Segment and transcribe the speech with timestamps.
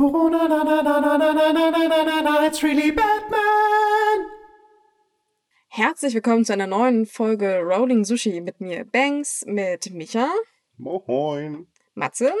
[0.00, 4.30] Corona, na, na, na, na, na, na, na, na, na, na, it's really Batman.
[5.68, 10.30] Herzlich willkommen zu einer neuen Folge Rolling Sushi mit mir, Banks, mit Micha,
[10.78, 11.66] Moin.
[11.94, 12.32] Matze,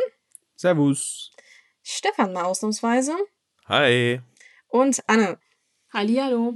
[0.56, 1.32] Servus.
[1.82, 3.14] Stefan mal ausnahmsweise
[3.68, 4.22] Hi.
[4.68, 5.36] und Anne.
[5.92, 6.54] Hallihallo.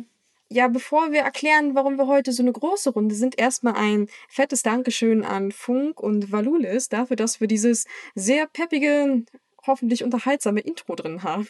[0.48, 4.62] Ja, bevor wir erklären, warum wir heute so eine große Runde sind, erstmal ein fettes
[4.62, 7.84] Dankeschön an Funk und Valulis dafür, dass wir dieses
[8.14, 9.25] sehr peppige,
[9.67, 11.49] hoffentlich unterhaltsame Intro drin haben.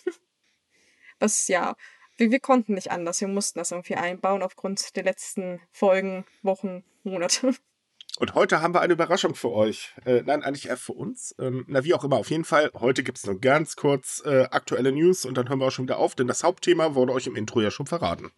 [1.18, 1.76] Was ja,
[2.16, 3.20] wir, wir konnten nicht anders.
[3.20, 7.54] Wir mussten das irgendwie einbauen aufgrund der letzten Folgen, Wochen, Monate.
[8.20, 9.92] Und heute haben wir eine Überraschung für euch.
[10.04, 11.34] Äh, nein, eigentlich eher für uns.
[11.40, 12.16] Ähm, na, wie auch immer.
[12.16, 15.58] Auf jeden Fall, heute gibt es nur ganz kurz äh, aktuelle News und dann hören
[15.58, 18.30] wir auch schon wieder auf, denn das Hauptthema wurde euch im Intro ja schon verraten.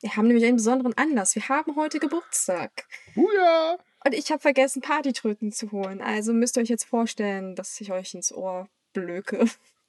[0.00, 1.36] Wir haben nämlich einen besonderen Anlass.
[1.36, 2.88] Wir haben heute Geburtstag.
[3.14, 3.78] Huja!
[4.04, 6.00] Und ich habe vergessen, Partytröten zu holen.
[6.00, 9.46] Also müsst ihr euch jetzt vorstellen, dass ich euch ins Ohr blöke.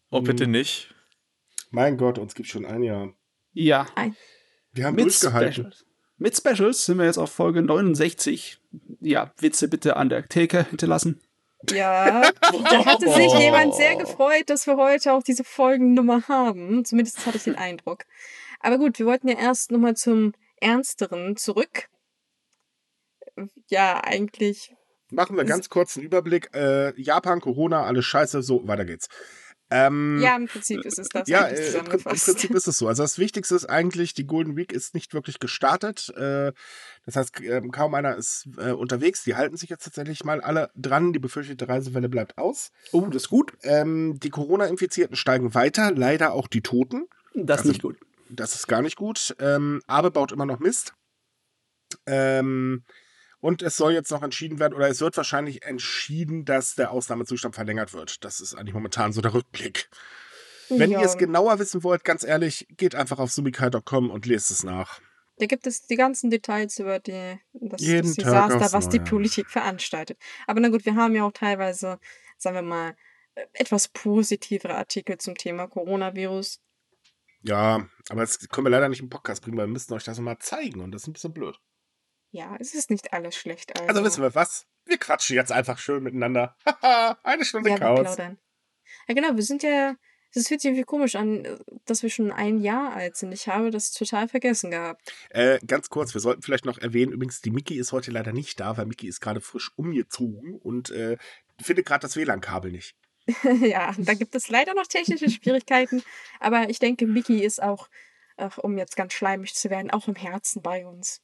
[0.10, 0.94] Oh, bitte nicht.
[1.70, 3.14] Mein Gott, uns gibt schon ein Jahr.
[3.54, 3.86] Ja,
[4.74, 5.54] Wir haben mit durchgehalten.
[5.54, 5.86] Specials.
[6.18, 8.60] Mit Specials sind wir jetzt auf Folge 69.
[9.00, 11.20] Ja, Witze bitte an der Theke hinterlassen.
[11.70, 16.86] Ja, da hatte sich jemand sehr gefreut, dass wir heute auch diese Folgennummer haben.
[16.86, 18.06] Zumindest hatte ich den Eindruck.
[18.60, 21.90] Aber gut, wir wollten ja erst nochmal zum Ernsteren zurück.
[23.68, 24.76] Ja, eigentlich.
[25.12, 26.50] Machen wir ganz kurz einen Überblick.
[26.56, 29.08] Äh, Japan, Corona, alles scheiße, so, weiter geht's.
[29.74, 31.86] Ähm, Ja, im Prinzip ist es das Ja, äh, im.
[31.86, 32.88] Prinzip ist es so.
[32.90, 36.10] Also das Wichtigste ist eigentlich, die Golden Week ist nicht wirklich gestartet.
[36.18, 36.52] Äh,
[37.06, 39.24] das heißt, äh, kaum einer ist äh, unterwegs.
[39.24, 41.14] Die halten sich jetzt tatsächlich mal alle dran.
[41.14, 42.72] Die befürchtete Reisewelle bleibt aus.
[42.92, 43.54] Oh, das ist gut.
[43.64, 47.06] Ähm, die Corona-Infizierten steigen weiter, leider auch die Toten.
[47.34, 47.98] Das ist Also- nicht gut.
[48.30, 49.36] Das ist gar nicht gut.
[49.40, 50.94] Ähm, Abe baut immer noch Mist.
[52.06, 52.84] Ähm,
[53.42, 57.56] und es soll jetzt noch entschieden werden, oder es wird wahrscheinlich entschieden, dass der Ausnahmezustand
[57.56, 58.24] verlängert wird.
[58.24, 59.90] Das ist eigentlich momentan so der Rückblick.
[60.70, 64.52] Wenn ja, ihr es genauer wissen wollt, ganz ehrlich, geht einfach auf sumikai.com und lest
[64.52, 65.02] es nach.
[65.38, 69.00] Da gibt es die ganzen Details über die, das, Desaster, was die.
[69.00, 70.18] Politik veranstaltet.
[70.46, 72.00] Aber na gut, wir haben ja auch teilweise,
[72.38, 72.96] sagen wir mal,
[73.54, 76.62] etwas positivere Artikel zum Thema Coronavirus.
[77.42, 80.20] Ja, aber das können wir leider nicht im Podcast bringen, weil wir müssen euch das
[80.20, 81.60] mal zeigen und das ist ein bisschen blöd.
[82.32, 83.78] Ja, es ist nicht alles schlecht.
[83.78, 84.66] Also, Also wissen wir was?
[84.86, 86.56] Wir quatschen jetzt einfach schön miteinander.
[86.66, 88.00] Haha, eine Stunde ja, wir Chaos.
[88.00, 88.40] plaudern.
[89.08, 89.96] Ja, genau, wir sind ja.
[90.34, 91.46] Es fühlt sich irgendwie komisch an,
[91.84, 93.34] dass wir schon ein Jahr alt sind.
[93.34, 95.14] Ich habe das total vergessen gehabt.
[95.30, 98.58] Äh, ganz kurz, wir sollten vielleicht noch erwähnen, übrigens, die Mickey ist heute leider nicht
[98.62, 101.18] da, weil Mickey ist gerade frisch umgezogen und äh,
[101.62, 102.96] findet gerade das WLAN-Kabel nicht.
[103.62, 106.02] ja, da gibt es leider noch technische Schwierigkeiten.
[106.40, 107.90] Aber ich denke, Mickey ist auch,
[108.38, 111.22] ach, um jetzt ganz schleimig zu werden, auch im Herzen bei uns.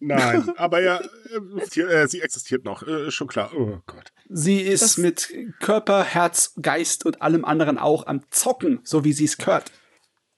[0.00, 3.52] Nein, aber ja, äh, sie, äh, sie existiert noch, äh, schon klar.
[3.54, 4.12] Oh Gott.
[4.28, 9.12] Sie ist Das- mit Körper, Herz, Geist und allem anderen auch am Zocken, so wie
[9.12, 9.70] sie es gehört.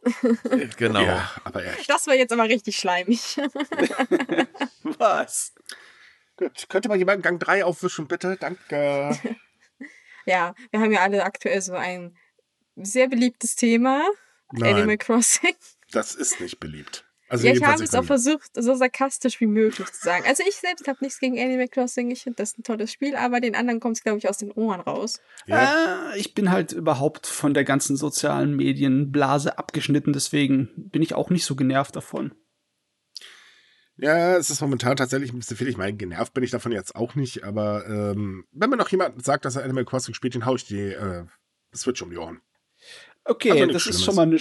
[0.78, 1.00] Genau.
[1.00, 1.88] Ja, aber echt.
[1.88, 3.36] Das war jetzt aber richtig schleimig.
[4.98, 5.52] Was?
[6.36, 8.36] Gut, könnte mal jemand Gang 3 aufwischen, bitte?
[8.36, 9.16] Danke.
[10.26, 12.16] ja, wir haben ja alle aktuell so ein
[12.74, 14.02] sehr beliebtes Thema.
[14.48, 15.54] Animal Nein, Crossing.
[15.92, 17.04] das ist nicht beliebt.
[17.32, 20.24] Also Ja, ich habe es auch versucht, so sarkastisch wie möglich zu sagen.
[20.26, 22.10] Also ich selbst habe nichts gegen Animal Crossing.
[22.10, 24.52] Ich finde das ein tolles Spiel, aber den anderen kommt es, glaube ich, aus den
[24.52, 25.18] Ohren raus.
[25.46, 31.14] Ja, Äh, ich bin halt überhaupt von der ganzen sozialen Medienblase abgeschnitten, deswegen bin ich
[31.14, 32.34] auch nicht so genervt davon.
[33.96, 35.68] ja, es ist momentan tatsächlich ein bisschen viel.
[35.68, 39.24] Ich meine, genervt bin ich davon jetzt auch nicht, aber ähm, wenn mir noch jemand
[39.24, 41.24] sagt, dass er Animal Crossing spielt, den hau ich die äh,
[41.74, 42.42] Switch um die Ohren.
[43.24, 44.04] Okay, Also das ist Schlimmes.
[44.04, 44.38] schon mal eine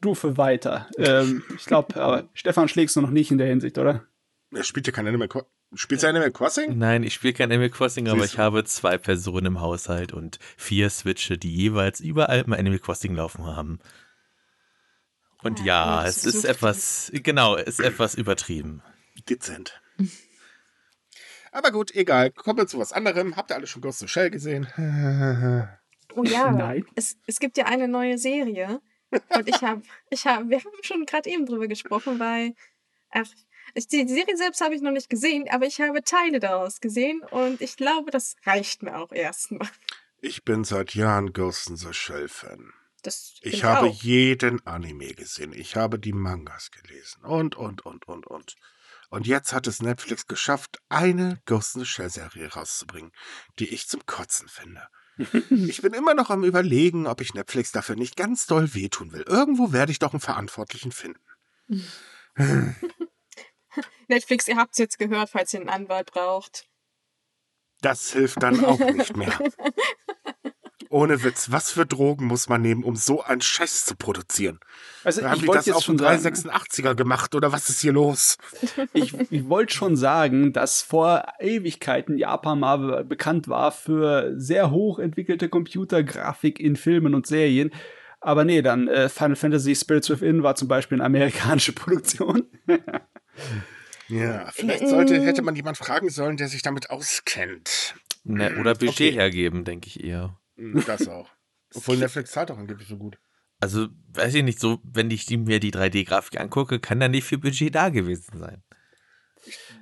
[0.00, 0.88] Stufe weiter.
[0.96, 4.06] ähm, ich glaube, Stefan schlägst du noch nicht in der Hinsicht, oder?
[4.52, 5.48] Er spielt ja kein Animal Crossing.
[5.74, 6.76] Spielt er Animal Crossing?
[6.78, 8.38] Nein, ich spiele kein Animal Crossing, aber ich du.
[8.38, 13.46] habe zwei Personen im Haushalt und vier Switche, die jeweils überall mal Animal Crossing laufen
[13.46, 13.78] haben.
[15.42, 18.82] Und Ja, ja, das es ist etwas, genau, es ist etwas übertrieben.
[19.28, 19.80] Dezent.
[21.52, 22.30] Aber gut, egal.
[22.30, 23.36] Kommen wir zu was anderem.
[23.36, 24.66] Habt ihr alle schon Ghost the Shell gesehen?
[26.16, 26.84] Oh ja, Nein.
[26.96, 28.80] Es, es gibt ja eine neue Serie.
[29.10, 32.54] Und ich habe, ich hab, wir haben schon gerade eben drüber gesprochen, weil,
[33.10, 33.28] ach,
[33.74, 37.22] ich, die Serie selbst habe ich noch nicht gesehen, aber ich habe Teile daraus gesehen
[37.30, 39.68] und ich glaube, das reicht mir auch erstmal.
[40.20, 42.72] Ich bin seit Jahren Ghost in the Shell Fan.
[43.02, 44.02] Das Ich habe auch.
[44.02, 45.54] jeden Anime gesehen.
[45.54, 47.24] Ich habe die Mangas gelesen.
[47.24, 48.56] Und, und, und, und, und.
[49.08, 53.12] Und jetzt hat es Netflix geschafft, eine Ghost in the Shell Serie rauszubringen,
[53.58, 54.86] die ich zum Kotzen finde.
[55.50, 59.22] Ich bin immer noch am Überlegen, ob ich Netflix dafür nicht ganz doll wehtun will.
[59.22, 61.20] Irgendwo werde ich doch einen Verantwortlichen finden.
[64.08, 66.66] Netflix, ihr habt es jetzt gehört, falls ihr einen Anwalt braucht.
[67.80, 69.38] Das hilft dann auch nicht mehr.
[70.92, 74.58] Ohne Witz, was für Drogen muss man nehmen, um so einen Scheiß zu produzieren?
[75.04, 77.68] Also Haben ich die wollte das jetzt auf dem schon sagen, 386er gemacht oder was
[77.68, 78.38] ist hier los?
[78.92, 84.98] ich, ich wollte schon sagen, dass vor Ewigkeiten Japan mal bekannt war für sehr hoch
[84.98, 87.70] entwickelte Computergrafik in Filmen und Serien.
[88.20, 92.46] Aber nee, dann äh, Final Fantasy Spirits Within war zum Beispiel eine amerikanische Produktion.
[94.08, 97.94] Ja, vielleicht sollte, hätte man jemand fragen sollen, der sich damit auskennt.
[98.24, 99.12] Ne, oder Budget Okay.
[99.12, 100.36] hergeben, denke ich eher.
[100.60, 101.28] Hm, Das auch.
[101.74, 103.18] Obwohl Netflix zahlt doch angeblich so gut.
[103.60, 107.24] Also, weiß ich nicht, so, wenn ich die- mir die 3D-Grafik angucke, kann da nicht
[107.24, 108.62] viel Budget da gewesen sein.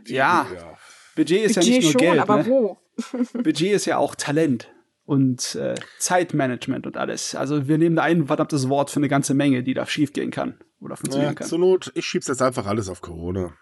[0.07, 0.47] Ja.
[0.55, 0.79] ja.
[1.17, 2.21] Budget ist ja Budget nicht nur schon, Geld.
[2.21, 2.47] aber ne?
[2.47, 2.79] wo?
[3.43, 4.73] Budget ist ja auch Talent
[5.05, 7.35] und äh, Zeitmanagement und alles.
[7.35, 10.59] Also wir nehmen da ein verdammtes Wort für eine ganze Menge, die da schiefgehen kann
[10.81, 11.47] oder funktionieren Ja, kann.
[11.49, 13.55] zur Not, ich schieb's jetzt einfach alles auf Corona.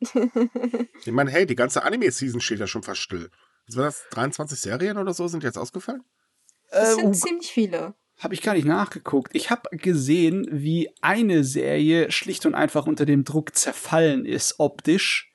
[0.00, 3.30] ich meine, hey, die ganze Anime-Season steht ja schon fast still.
[3.66, 4.04] Was war das?
[4.10, 6.02] 23 Serien oder so sind jetzt ausgefallen?
[6.74, 7.94] Das Äh, sind oh, ziemlich viele.
[8.18, 9.34] Habe ich gar nicht nachgeguckt.
[9.34, 15.32] Ich habe gesehen, wie eine Serie schlicht und einfach unter dem Druck zerfallen ist, optisch.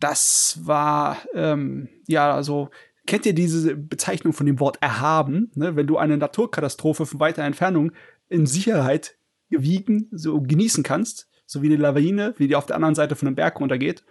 [0.00, 2.70] Das war, ähm, ja, also,
[3.06, 5.50] kennt ihr diese Bezeichnung von dem Wort erhaben?
[5.54, 5.76] Ne?
[5.76, 7.92] Wenn du eine Naturkatastrophe von weiter Entfernung
[8.28, 9.16] in Sicherheit
[9.48, 13.28] wiegen, so genießen kannst, so wie eine Lawine, wie die auf der anderen Seite von
[13.28, 14.04] einem Berg runtergeht.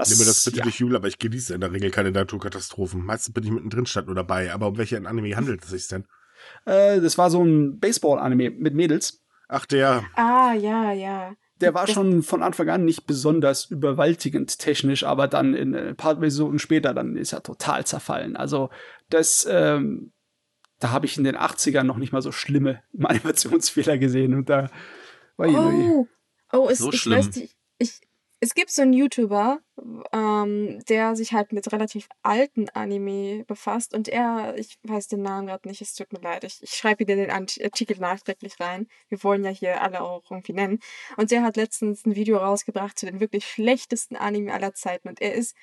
[0.00, 0.64] Das, Nimm mir das bitte ja.
[0.64, 3.04] nicht übel, aber ich genieße in der Regel keine Naturkatastrophen.
[3.04, 4.52] Meistens bin ich mittendrin statt nur dabei.
[4.52, 6.04] Aber um welche Anime handelt es sich denn?
[6.64, 9.22] Äh, das war so ein Baseball-Anime mit Mädels.
[9.48, 10.04] Ach, der.
[10.14, 11.34] Ah, ja, ja.
[11.60, 15.96] Der war Das- schon von Anfang an nicht besonders überwältigend technisch, aber dann in ein
[15.96, 18.36] paar Episoden später, dann ist er total zerfallen.
[18.36, 18.70] Also
[19.10, 20.12] das, ähm,
[20.78, 24.70] da habe ich in den 80ern noch nicht mal so schlimme Animationsfehler gesehen und da
[25.36, 26.06] war Oh,
[26.52, 27.18] oh es, So ich schlimm.
[27.18, 27.56] weiß nicht.
[28.42, 29.60] Es gibt so einen YouTuber,
[30.12, 35.48] ähm, der sich halt mit relativ alten Anime befasst und er, ich weiß den Namen
[35.48, 38.88] gerade nicht, es tut mir leid, ich, ich schreibe dir den Artikel nachträglich rein.
[39.10, 40.80] Wir wollen ja hier alle auch irgendwie nennen.
[41.18, 45.20] Und der hat letztens ein Video rausgebracht zu den wirklich schlechtesten Anime aller Zeiten und
[45.20, 45.54] er ist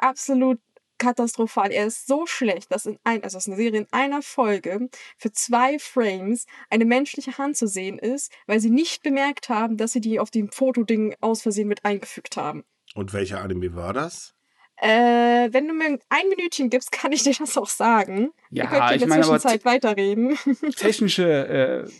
[0.00, 0.60] absolut
[0.98, 1.70] katastrophal.
[1.70, 4.88] Er ist so schlecht, dass in ein, also es ist eine Serie in einer Folge
[5.16, 9.92] für zwei Frames eine menschliche Hand zu sehen ist, weil sie nicht bemerkt haben, dass
[9.92, 12.64] sie die auf dem Fotoding aus Versehen mit eingefügt haben.
[12.94, 14.34] Und welcher Anime war das?
[14.80, 18.30] Äh, wenn du mir ein Minütchen gibst, kann ich dir das auch sagen.
[18.50, 20.38] Ja, Ihr könnt in ich der meine Zwischenzeit weiterreden.
[20.76, 21.90] technische äh,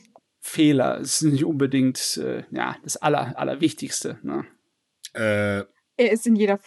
[0.41, 4.19] Fehler sind nicht unbedingt äh, ja, das Aller, Allerwichtigste.
[4.23, 4.47] Ne?
[5.13, 5.65] Äh,
[5.99, 6.59] er ist in jeder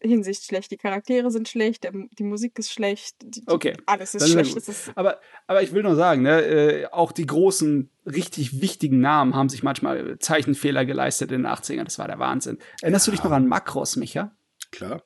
[0.00, 0.70] Hinsicht schlecht.
[0.70, 4.56] Die Charaktere sind schlecht, der, die Musik ist schlecht, die, Okay, alles ist ja schlecht.
[4.56, 9.34] ist, Aber, aber ich will nur sagen, ne, äh, auch die großen, richtig wichtigen Namen
[9.34, 11.84] haben sich manchmal Zeichenfehler geleistet in den 80ern.
[11.84, 12.58] Das war der Wahnsinn.
[12.82, 14.32] Erinnerst du dich noch an Makros, Micha?
[14.70, 15.02] klar.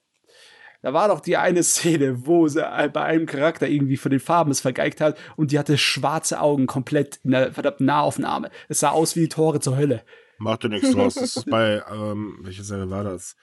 [0.81, 2.61] Da war doch die eine Szene, wo sie
[2.93, 6.67] bei einem Charakter irgendwie von den Farben es vergeigt hat und die hatte schwarze Augen
[6.67, 8.51] komplett in der verdammten Nahaufnahme.
[8.69, 10.03] Es sah aus wie die Tore zur Hölle.
[10.39, 11.15] Macht dir nichts draus.
[11.15, 13.37] Das ist bei, ähm, welche Serie war das?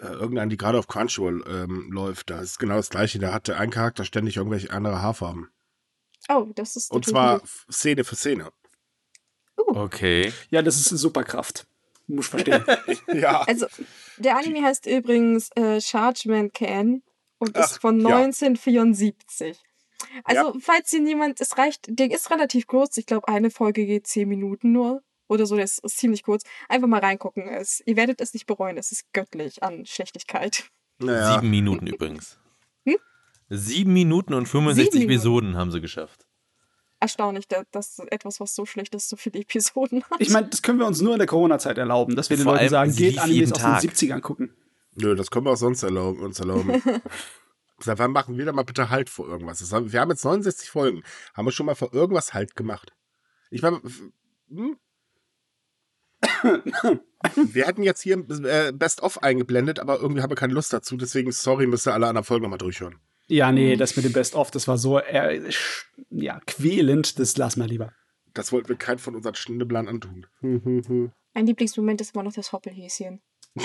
[0.00, 2.30] Äh, irgendeine, die gerade auf Crunchyroll ähm, läuft.
[2.30, 3.18] Da ist genau das gleiche.
[3.18, 5.50] Da hatte ein Charakter ständig irgendwelche andere Haarfarben.
[6.30, 8.50] oh, das ist Und zwar Szene für Szene.
[9.56, 10.32] Okay.
[10.50, 11.66] Ja, das ist eine Superkraft.
[12.06, 12.64] Muss ich verstehen.
[13.14, 13.42] Ja.
[13.42, 13.66] Also,
[14.16, 17.02] der Anime heißt übrigens äh, Chargeman Can
[17.38, 18.16] und Ach, ist von ja.
[18.16, 19.60] 1974.
[20.24, 22.96] Also, falls hier niemand, es reicht, der ist relativ kurz.
[22.96, 25.02] Ich glaube, eine Folge geht zehn Minuten nur.
[25.30, 26.42] Oder so, das ist ziemlich kurz.
[26.68, 27.48] Einfach mal reingucken.
[27.48, 28.76] Es, ihr werdet es nicht bereuen.
[28.76, 30.64] Es ist göttlich an Schlechtigkeit.
[30.98, 31.34] Naja.
[31.34, 32.36] Sieben Minuten übrigens.
[32.84, 32.96] Hm?
[33.48, 35.12] Sieben Minuten und 65 Sieben Minuten.
[35.12, 36.26] Episoden haben sie geschafft.
[36.98, 40.20] Erstaunlich, da- dass etwas, was so schlecht ist, so viele Episoden hat.
[40.20, 42.54] Ich meine, das können wir uns nur in der Corona-Zeit erlauben, dass wir den Vor
[42.56, 43.80] Leuten sagen, geht Animes jeden aus Tag.
[43.82, 44.52] den 70ern gucken.
[44.96, 46.82] Nö, das können wir auch sonst erlauben, uns erlauben.
[47.78, 49.60] Seit wann machen wir da mal bitte Halt vor irgendwas?
[49.60, 51.02] Das haben, wir haben jetzt 69 Folgen.
[51.34, 52.92] Haben wir schon mal vor irgendwas Halt gemacht?
[53.50, 53.80] Ich meine,
[54.50, 54.76] hm?
[57.52, 60.96] wir hätten jetzt hier äh, Best-of eingeblendet, aber irgendwie haben wir keine Lust dazu.
[60.96, 62.96] Deswegen, sorry, müsst ihr alle anderen Folgen nochmal durchhören.
[63.28, 65.50] Ja, nee, das mit dem Best-of, das war so äh,
[66.10, 67.92] ja, quälend, das lass mal lieber.
[68.34, 70.26] Das wollten wir keinen von unseren Schnittlern antun.
[70.40, 73.20] Mein Lieblingsmoment ist immer noch das Hoppelhäschen.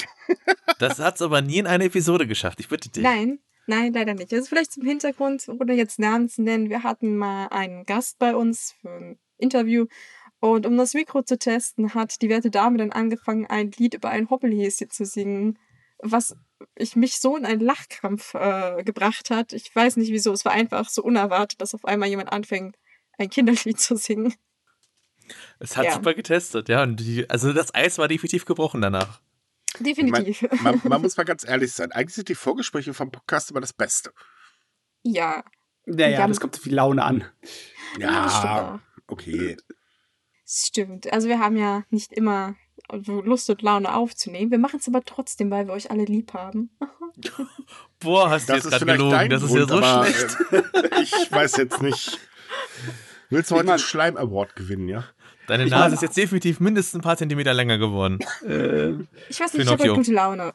[0.79, 2.59] Das hat's aber nie in eine Episode geschafft.
[2.59, 3.01] Ich bitte dich.
[3.01, 4.33] Nein, nein, leider nicht.
[4.33, 6.69] Also vielleicht zum Hintergrund, ohne jetzt Namen zu nennen.
[6.69, 9.85] Wir hatten mal einen Gast bei uns für ein Interview.
[10.45, 14.09] Und um das Mikro zu testen, hat die werte Dame dann angefangen, ein Lied über
[14.09, 15.57] ein Hoppelhäschen zu singen,
[15.99, 16.35] was
[16.75, 19.53] ich mich so in einen Lachkrampf äh, gebracht hat.
[19.53, 20.31] Ich weiß nicht wieso.
[20.33, 22.77] Es war einfach so unerwartet, dass auf einmal jemand anfängt,
[23.17, 24.33] ein Kinderlied zu singen.
[25.59, 25.93] Es hat Ja.
[25.93, 26.83] super getestet, ja.
[26.83, 29.21] Und die, also das Eis war definitiv gebrochen danach.
[29.79, 30.45] Definitiv.
[30.61, 31.91] Man, man muss mal ganz ehrlich sein.
[31.91, 34.11] Eigentlich sind die Vorgespräche vom Podcast immer das Beste.
[35.03, 35.43] ja.
[35.87, 37.23] Naja, haben- das kommt auf die Laune an.
[37.99, 39.55] Ja, Ja, okay.
[40.45, 41.11] Stimmt.
[41.11, 42.55] Also wir haben ja nicht immer
[42.91, 44.51] Lust und Laune aufzunehmen.
[44.51, 46.69] Wir machen es aber trotzdem, weil wir euch alle lieb haben.
[47.99, 49.11] Boah, hast du Das jetzt ist gerade gelogen.
[49.11, 50.37] dein Das ist Grund, ja so aber, schlecht.
[50.51, 52.19] äh, ich weiß jetzt nicht.
[53.29, 55.05] Willst du heute den Schleim Award gewinnen, ja?
[55.47, 58.19] Deine Nase ist jetzt definitiv mindestens ein paar Zentimeter länger geworden.
[58.47, 58.91] Äh,
[59.29, 60.53] Ich weiß nicht, ich habe heute gute Laune.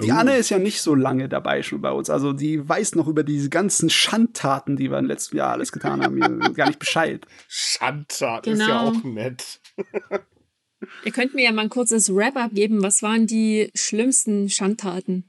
[0.00, 2.10] Die Anne ist ja nicht so lange dabei schon bei uns.
[2.10, 6.02] Also die weiß noch über diese ganzen Schandtaten, die wir im letzten Jahr alles getan
[6.02, 6.18] haben,
[6.54, 7.26] gar nicht Bescheid.
[7.48, 9.60] Schandtat ist ja auch nett.
[11.04, 12.82] Ihr könnt mir ja mal ein kurzes Wrap-up geben.
[12.82, 15.24] Was waren die schlimmsten Schandtaten?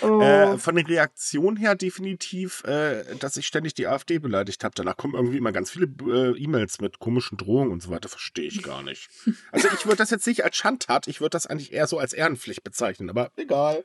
[0.00, 4.74] Oh, Äh, von der Reaktion her definitiv, äh, dass ich ständig die AfD beleidigt habe.
[4.74, 8.08] Danach kommen irgendwie immer ganz viele äh, E-Mails mit komischen Drohungen und so weiter.
[8.08, 9.08] Verstehe ich gar nicht.
[9.52, 12.12] Also ich würde das jetzt nicht als Schandtat, ich würde das eigentlich eher so als
[12.12, 13.84] Ehrenpflicht bezeichnen, aber egal.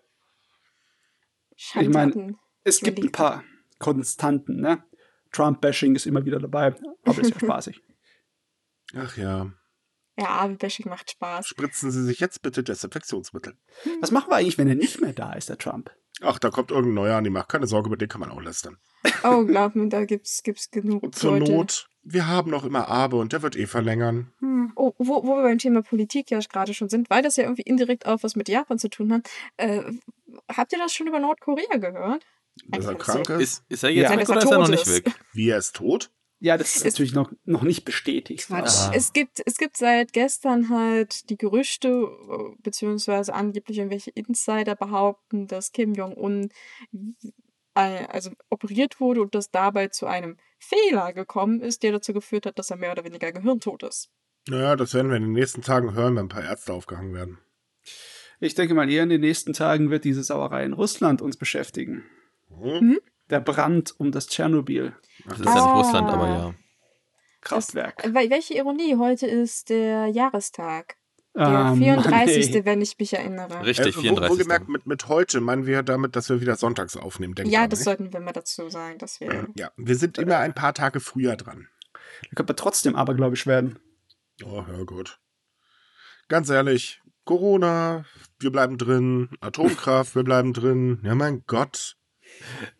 [1.55, 2.37] Schandtaten.
[2.63, 3.43] Es gibt ein paar
[3.79, 4.83] Konstanten, ne?
[5.31, 7.81] Trump-Bashing ist immer wieder dabei, aber ist ja spaßig.
[8.95, 9.51] Ach ja.
[10.19, 11.47] Ja, Abi-Bashing macht Spaß.
[11.47, 13.53] Spritzen Sie sich jetzt bitte Desinfektionsmittel.
[14.01, 15.91] Was machen wir eigentlich, wenn er nicht mehr da ist, der Trump?
[16.21, 17.49] Ach, da kommt irgendein neuer an die Macht.
[17.49, 18.77] Keine Sorge, über den kann man auch lästern.
[19.23, 21.53] Oh, glaub mir, da gibt's, gibt's genug Und zur Leute.
[21.53, 24.33] Not, wir haben noch immer Abe und der wird eh verlängern.
[24.39, 24.73] Hm.
[24.75, 27.61] Oh, wo, wo wir beim Thema Politik ja gerade schon sind, weil das ja irgendwie
[27.61, 29.29] indirekt auch was mit Japan zu tun hat.
[29.55, 29.83] Äh,
[30.51, 32.25] habt ihr das schon über Nordkorea gehört?
[32.67, 33.41] Dass er krank ist.
[33.41, 34.17] Ist, ist er jetzt Ja.
[34.17, 35.11] weg er oder ist er noch nicht weg?
[35.31, 36.11] Wie er ist tot?
[36.41, 38.47] Ja, das ist Ist- natürlich noch, noch nicht bestätigt.
[38.47, 38.77] Quatsch.
[38.77, 38.91] Ah.
[38.95, 45.47] Es gibt, es gibt seit gestern halt die Gerüchte, äh, beziehungsweise angeblich irgendwelche Insider behaupten,
[45.47, 46.49] dass Kim Jong-un
[47.75, 52.45] äh, also operiert wurde und dass dabei zu einem Fehler gekommen ist, der dazu geführt
[52.45, 54.09] hat, dass er mehr oder weniger gehirntot ist.
[54.47, 57.37] Naja, das werden wir in den nächsten Tagen hören, wenn ein paar Ärzte aufgehangen werden.
[58.39, 62.05] Ich denke mal, eher in den nächsten Tagen wird diese Sauerei in Russland uns beschäftigen.
[62.49, 62.99] Hm?
[63.29, 65.08] Der Brand um das Tschernobyl-Kraftwerk.
[65.25, 65.77] Das ist ja Ah.
[65.77, 66.53] Russland, aber ja.
[67.41, 70.95] Äh, wel- welche Ironie, heute ist der Jahrestag.
[71.35, 72.51] Der Ähm, 34.
[72.53, 72.65] nee.
[72.65, 73.63] wenn ich mich erinnere.
[73.65, 74.29] Richtig, Äh, wo, 34.
[74.31, 77.69] wohlgemerkt, mit, mit heute meinen wir damit, dass wir wieder sonntags aufnehmen, denke Ja, ich.
[77.69, 77.85] das nicht?
[77.85, 79.47] sollten wir mal dazu sagen, dass wir.
[79.55, 81.67] Ja, wir sind immer ein paar Tage früher dran.
[82.23, 83.79] Da könnte man trotzdem abergläubisch werden.
[84.43, 85.19] Oh, ja gut.
[86.27, 88.05] Ganz ehrlich, Corona,
[88.39, 89.29] wir bleiben drin.
[89.39, 90.99] Atomkraft, wir bleiben drin.
[91.03, 91.95] Ja, mein Gott.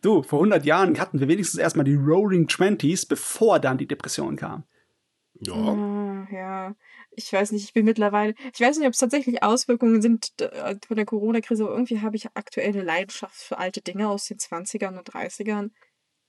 [0.00, 4.36] Du, vor 100 Jahren hatten wir wenigstens erstmal die Roaring Twenties, bevor dann die Depression
[4.36, 4.64] kam.
[5.40, 5.54] Ja.
[5.54, 6.74] Ah, ja,
[7.12, 10.76] ich weiß nicht, ich bin mittlerweile, ich weiß nicht, ob es tatsächlich Auswirkungen sind äh,
[10.86, 14.38] von der Corona-Krise, aber irgendwie habe ich aktuell eine Leidenschaft für alte Dinge aus den
[14.38, 15.70] 20ern und 30ern.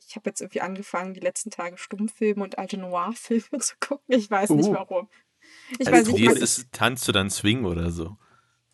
[0.07, 4.05] Ich habe jetzt irgendwie angefangen, die letzten Tage Stummfilme und alte Noir-Filme zu gucken.
[4.07, 4.73] Ich weiß nicht Uh.
[4.73, 5.09] warum.
[5.77, 8.17] Ich Also weiß nicht, ist es, tanzt du dann Swing oder so?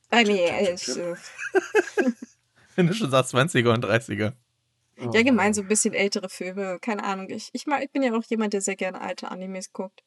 [0.09, 0.87] Ah, nee, ich,
[2.77, 4.33] äh, Wenn du schon sagst 20er und 30er.
[5.13, 7.29] ja, gemein, so ein bisschen ältere Filme, keine Ahnung.
[7.29, 10.03] Ich, ich, mag, ich bin ja auch jemand, der sehr gerne alte Animes guckt.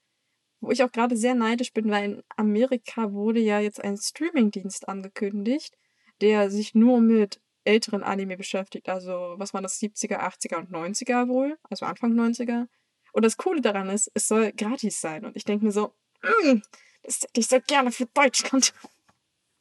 [0.60, 4.88] Wo ich auch gerade sehr neidisch bin, weil in Amerika wurde ja jetzt ein Streamingdienst
[4.88, 5.76] angekündigt,
[6.20, 8.88] der sich nur mit älteren Anime beschäftigt.
[8.88, 11.58] Also, was waren das, 70er, 80er und 90er wohl?
[11.70, 12.66] Also Anfang 90er.
[13.12, 15.24] Und das Coole daran ist, es soll gratis sein.
[15.24, 16.60] Und ich denke mir so, mm,
[17.02, 18.72] das hätte ich so gerne für Deutschland.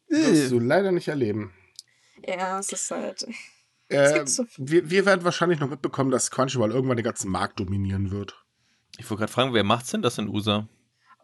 [0.07, 1.53] Wirst du leider nicht erleben.
[2.27, 3.27] Ja, es ist halt.
[3.91, 8.11] Äh, so wir, wir werden wahrscheinlich noch mitbekommen, dass Crunchyroll irgendwann den ganzen Markt dominieren
[8.11, 8.35] wird.
[8.99, 10.69] Ich wollte gerade fragen, wer macht's denn das in USA?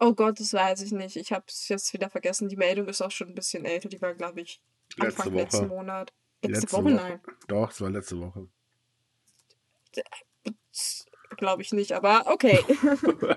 [0.00, 1.14] Oh Gott, das weiß ich nicht.
[1.14, 2.48] Ich habe es jetzt wieder vergessen.
[2.48, 3.88] Die Meldung ist auch schon ein bisschen älter.
[3.88, 4.60] Die war, glaube ich,
[4.96, 5.42] Letzte Anfang Woche.
[5.42, 6.12] letzten Monat.
[6.42, 6.84] Letzte, Letzte Woche?
[6.84, 6.94] Woche.
[6.94, 7.20] Nein.
[7.46, 8.48] Doch, es war letzte Woche.
[11.36, 12.64] Glaube ich nicht, aber okay.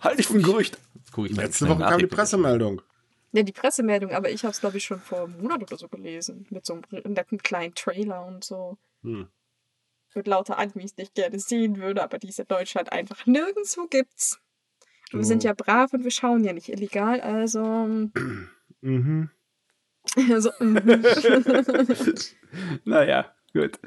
[0.00, 0.78] Halt dich für ein Gerücht.
[1.16, 2.82] Letzte Woche kam die Pressemeldung.
[3.34, 5.88] Ja, die Pressemeldung, aber ich habe es, glaube ich, schon vor einem Monat oder so
[5.88, 6.46] gelesen.
[6.50, 8.78] Mit so einem netten kleinen Trailer und so.
[9.02, 9.26] Hm.
[10.14, 13.88] Mit lauter Animes, die ich gerne sehen würde, aber die es in Deutschland einfach nirgendwo
[13.88, 14.38] gibt's.
[15.12, 15.48] Und Wir sind Oh.
[15.48, 18.08] ja brav und wir schauen ja nicht illegal, also.
[18.80, 19.30] Mhm.
[20.30, 20.76] also mhm.
[22.84, 23.80] Naja, gut.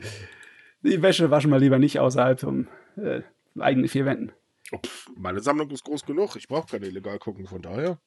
[0.81, 3.21] Die Wäsche waschen wir lieber nicht außerhalb von äh,
[3.59, 4.31] eigenen vier Wänden.
[4.71, 4.79] Oh,
[5.15, 6.35] meine Sammlung ist groß genug.
[6.35, 7.99] Ich brauche keine illegal gucken, von daher.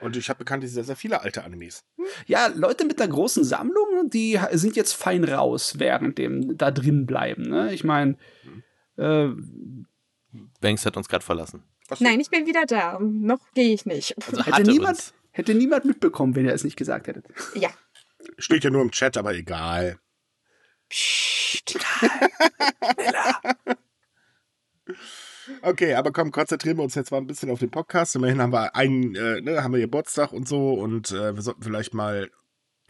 [0.00, 1.84] Und ich habe bekanntlich sehr, sehr viele alte Animes.
[2.26, 7.06] Ja, Leute mit der großen Sammlung, die sind jetzt fein raus, während dem da drin
[7.06, 7.42] bleiben.
[7.42, 7.72] Ne?
[7.72, 8.16] Ich meine,
[8.96, 9.28] äh,
[10.60, 11.62] Banks hat uns gerade verlassen.
[12.00, 12.98] Nein, ich bin wieder da.
[13.00, 14.16] Noch gehe ich nicht.
[14.26, 15.14] Also hätte, niemand, uns.
[15.30, 17.26] hätte niemand mitbekommen, wenn ihr es nicht gesagt hättet.
[17.54, 17.70] Ja.
[18.38, 19.98] Steht ja nur im Chat, aber egal.
[20.88, 21.78] Psst.
[25.64, 28.14] Okay, aber komm, konzentrieren wir uns jetzt mal ein bisschen auf den Podcast.
[28.16, 31.62] Immerhin haben wir einen, äh, ne, haben wir Geburtstag und so und äh, wir sollten
[31.62, 32.30] vielleicht mal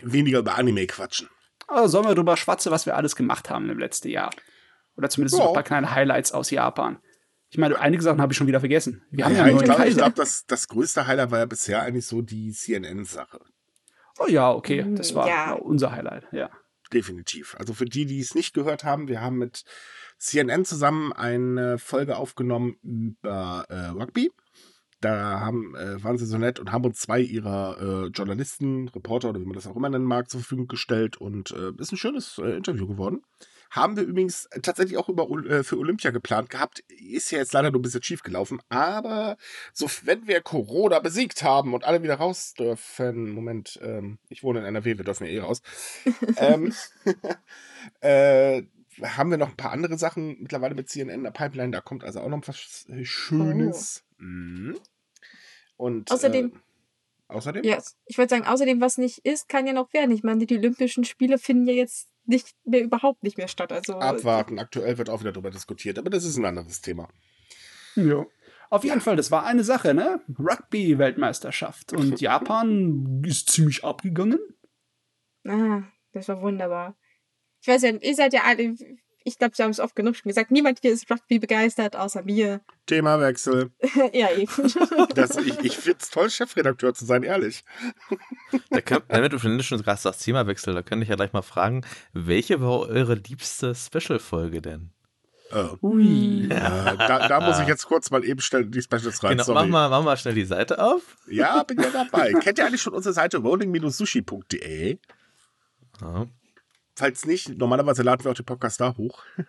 [0.02, 1.28] weniger über Anime quatschen.
[1.69, 4.31] Aber sollen wir drüber schwatzen, was wir alles gemacht haben im letzten Jahr?
[4.97, 5.45] Oder zumindest Ja.
[5.45, 6.99] so ein paar kleine Highlights aus Japan.
[7.50, 9.02] Ich meine, einige Sachen habe ich schon wieder vergessen.
[9.11, 11.83] Wir haben ja, Ja, einen ich glaube, glaub, das, das größte Highlight war ja bisher
[11.83, 13.40] eigentlich so die CNN-Sache.
[14.19, 15.52] oh ja, okay, das Mm, war ja.
[15.52, 16.50] unser Highlight, ja.
[16.93, 17.54] Definitiv.
[17.59, 19.64] Also für die, die es nicht gehört haben, wir haben mit
[20.25, 24.31] CNN zusammen eine Folge aufgenommen über äh, Rugby.
[25.00, 29.28] Da haben, äh, waren sie so nett und haben uns zwei ihrer äh, Journalisten, Reporter
[29.28, 31.99] oder wie man das auch immer nennen mag, zur Verfügung gestellt und äh, ist ein
[31.99, 33.21] schönes äh, Interview geworden.
[33.71, 36.81] Haben wir übrigens tatsächlich auch über, äh, für Olympia geplant gehabt.
[36.88, 39.37] Ist ja jetzt leider nur ein bisschen schief gelaufen, aber
[39.75, 44.61] so, wenn wir Corona besiegt haben und alle wieder raus dürfen, Moment, ähm, ich wohne
[44.61, 45.61] in NRW, wir dürfen ja eh raus,
[46.38, 46.73] ähm,
[48.00, 48.62] äh,
[49.02, 51.70] haben wir noch ein paar andere Sachen mittlerweile mit CNN in der Pipeline.
[51.72, 54.04] Da kommt also auch noch was Schönes.
[54.18, 54.76] Mhm.
[55.76, 57.64] Und Außerdem- Äh, außerdem?
[57.64, 60.10] Ja, ich wollte sagen, außerdem, was nicht ist, kann ja noch werden.
[60.12, 63.72] Ich meine, die Olympischen Spiele finden ja jetzt nicht mehr, überhaupt nicht mehr statt.
[63.72, 64.58] Also, Abwarten.
[64.58, 67.08] Aktuell wird auch wieder darüber diskutiert, aber das ist ein anderes Thema.
[67.96, 68.24] Ja.
[68.70, 70.20] Auf jeden Fall, das war eine Sache, ne?
[70.38, 71.92] Rugby-Weltmeisterschaft.
[71.92, 74.38] Und Japan ist ziemlich abgegangen.
[75.46, 75.82] Ah,
[76.12, 76.96] das war wunderbar.
[77.64, 78.76] Ich weiß ja, ihr seid ja alle,
[79.25, 82.23] ich glaube, sie haben es oft genug schon gesagt, niemand hier ist Rugby begeistert, außer
[82.23, 82.61] mir.
[82.85, 83.71] Themawechsel.
[84.12, 84.52] ja, eben.
[85.14, 87.64] Das, ich ich finde es toll, Chefredakteur zu sein, ehrlich.
[88.68, 91.87] Da kann, wenn du schon gerade sagst, Themawechsel, da kann ich ja gleich mal fragen,
[92.12, 94.90] welche war eure liebste Special-Folge denn?
[95.50, 96.44] Äh, Ui.
[96.44, 99.38] äh, da, da muss ich jetzt kurz mal eben schnell die Specials rein.
[99.38, 101.16] Genau, mach mal, mach mal schnell die Seite auf.
[101.28, 102.35] Ja, bin ja dabei.
[102.42, 104.99] Kennt ihr eigentlich schon unsere Seite rolling-sushi.de?
[106.02, 106.26] Ja,
[106.96, 109.22] Falls nicht, normalerweise laden wir auch den Podcast da hoch.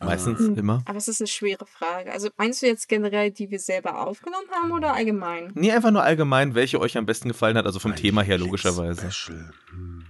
[0.00, 0.56] meistens Hm.
[0.56, 0.82] immer.
[0.86, 2.10] Aber es ist eine schwere Frage.
[2.12, 5.52] Also meinst du jetzt generell, die wir selber aufgenommen haben oder allgemein?
[5.54, 9.10] Nee, einfach nur allgemein, welche euch am besten gefallen hat, also vom Thema her logischerweise.
[9.10, 9.50] Special.
[9.70, 10.06] Hm.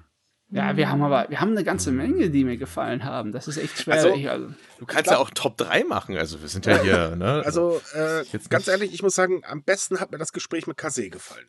[0.50, 3.33] Ja, wir haben aber, wir haben eine ganze Menge, die mir gefallen haben.
[3.33, 3.94] Das ist echt schwer.
[3.94, 7.16] Also- Ich, also, Du kannst ja auch Top 3 machen, also wir sind ja hier,
[7.16, 7.42] ne?
[7.44, 10.66] Also, äh, Jetzt ganz nicht- ehrlich, ich muss sagen, am besten hat mir das Gespräch
[10.68, 11.47] mit Kase gefallen.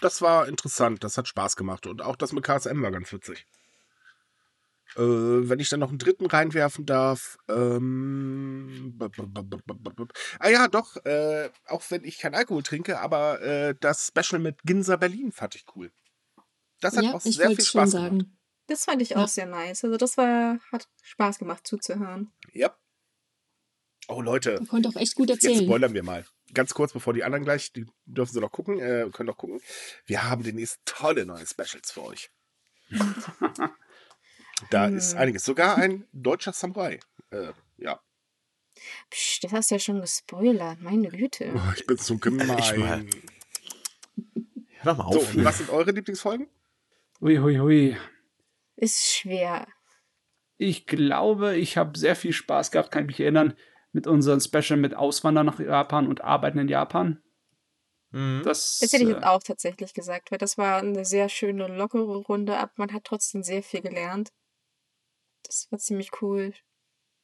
[0.00, 1.86] Das war interessant, das hat Spaß gemacht.
[1.86, 3.44] Und auch das mit KSM war ganz witzig.
[4.96, 5.00] Äh,
[5.48, 7.36] wenn ich dann noch einen dritten reinwerfen darf.
[7.48, 10.04] Ähm, b- b- b-
[10.38, 14.62] ah ja, doch, äh, auch wenn ich keinen Alkohol trinke, aber äh, das Special mit
[14.62, 15.92] Ginza Berlin fand ich cool.
[16.80, 18.10] Das hat ja, auch sehr viel Spaß gemacht.
[18.10, 18.38] sagen.
[18.66, 19.18] Das fand ich Ja.
[19.24, 19.84] auch sehr nice.
[19.84, 22.32] Also das war, hat Spaß gemacht zuzuhören.
[22.52, 22.74] Ja.
[24.08, 25.64] Oh Leute, Er konnte auch echt gut Jetzt erzählen.
[25.64, 26.24] spoilern wir mal.
[26.54, 29.60] Ganz kurz, bevor die anderen gleich, die dürfen sie noch gucken, äh, können noch gucken.
[30.06, 32.30] Wir haben demnächst tolle neue Specials für euch.
[34.70, 34.96] da Hm.
[34.96, 35.44] ist einiges.
[35.44, 36.98] Sogar ein deutscher Samurai.
[37.30, 38.00] Äh, ja.
[39.10, 40.80] Psst, das hast du ja schon gespoilert.
[40.80, 41.52] Meine Güte.
[41.54, 42.56] Oh, ich bin so gemein.
[42.58, 43.04] Ich mal.
[44.80, 45.34] Hör doch mal So, auf.
[45.34, 46.48] und was sind eure Lieblingsfolgen?
[47.20, 47.96] ui, hui, hui.
[48.76, 49.66] Ist schwer.
[50.56, 53.56] Ich glaube, ich habe sehr viel Spaß gehabt, kann ich mich erinnern,
[53.92, 57.22] mit unserem Special mit Auswandern nach Japan und Arbeiten in Japan.
[58.10, 58.42] Mhm.
[58.44, 61.66] Das, Das hätte ich äh, jetzt auch tatsächlich gesagt, weil das war eine sehr schöne,
[61.68, 64.30] lockere Runde, aber man hat trotzdem sehr viel gelernt.
[65.42, 66.52] Das war ziemlich cool.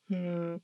[0.08, 0.60] Hm.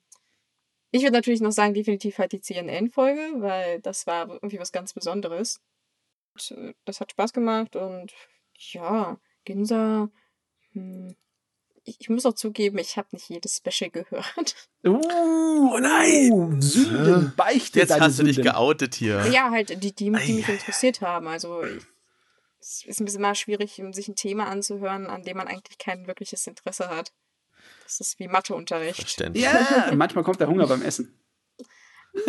[0.92, 4.92] Ich würde natürlich noch sagen, definitiv halt die CNN-Folge, weil das war irgendwie was ganz
[4.92, 5.60] Besonderes.
[6.34, 8.12] Und, äh, das hat Spaß gemacht und
[8.56, 10.10] ja, Ginza.
[10.72, 11.14] Hm.
[11.84, 14.68] Ich, ich muss auch zugeben, ich habe nicht jedes Special gehört.
[14.84, 16.60] Oh nein!
[16.60, 18.52] Sünden, beichte Jetzt deine hast du dich Sünden.
[18.52, 19.26] geoutet hier.
[19.28, 21.26] Ja, halt die, die, die mich interessiert haben.
[21.26, 21.84] Also ich,
[22.60, 26.06] es ist ein bisschen mal schwierig, sich ein Thema anzuhören, an dem man eigentlich kein
[26.06, 27.12] wirkliches Interesse hat.
[27.84, 29.00] Das ist wie Matheunterricht.
[29.00, 29.44] Verständlich.
[29.44, 31.18] Ja, manchmal kommt der Hunger beim Essen.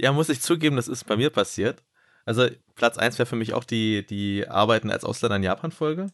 [0.00, 1.82] Ja, muss ich zugeben, das ist bei mir passiert.
[2.24, 6.06] Also Platz 1 wäre für mich auch die, die Arbeiten als Ausländer in Japan-Folge.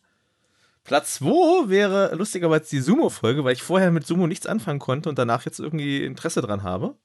[0.82, 5.18] Platz 2 wäre lustigerweise die Sumo-Folge, weil ich vorher mit Sumo nichts anfangen konnte und
[5.18, 6.96] danach jetzt irgendwie Interesse dran habe.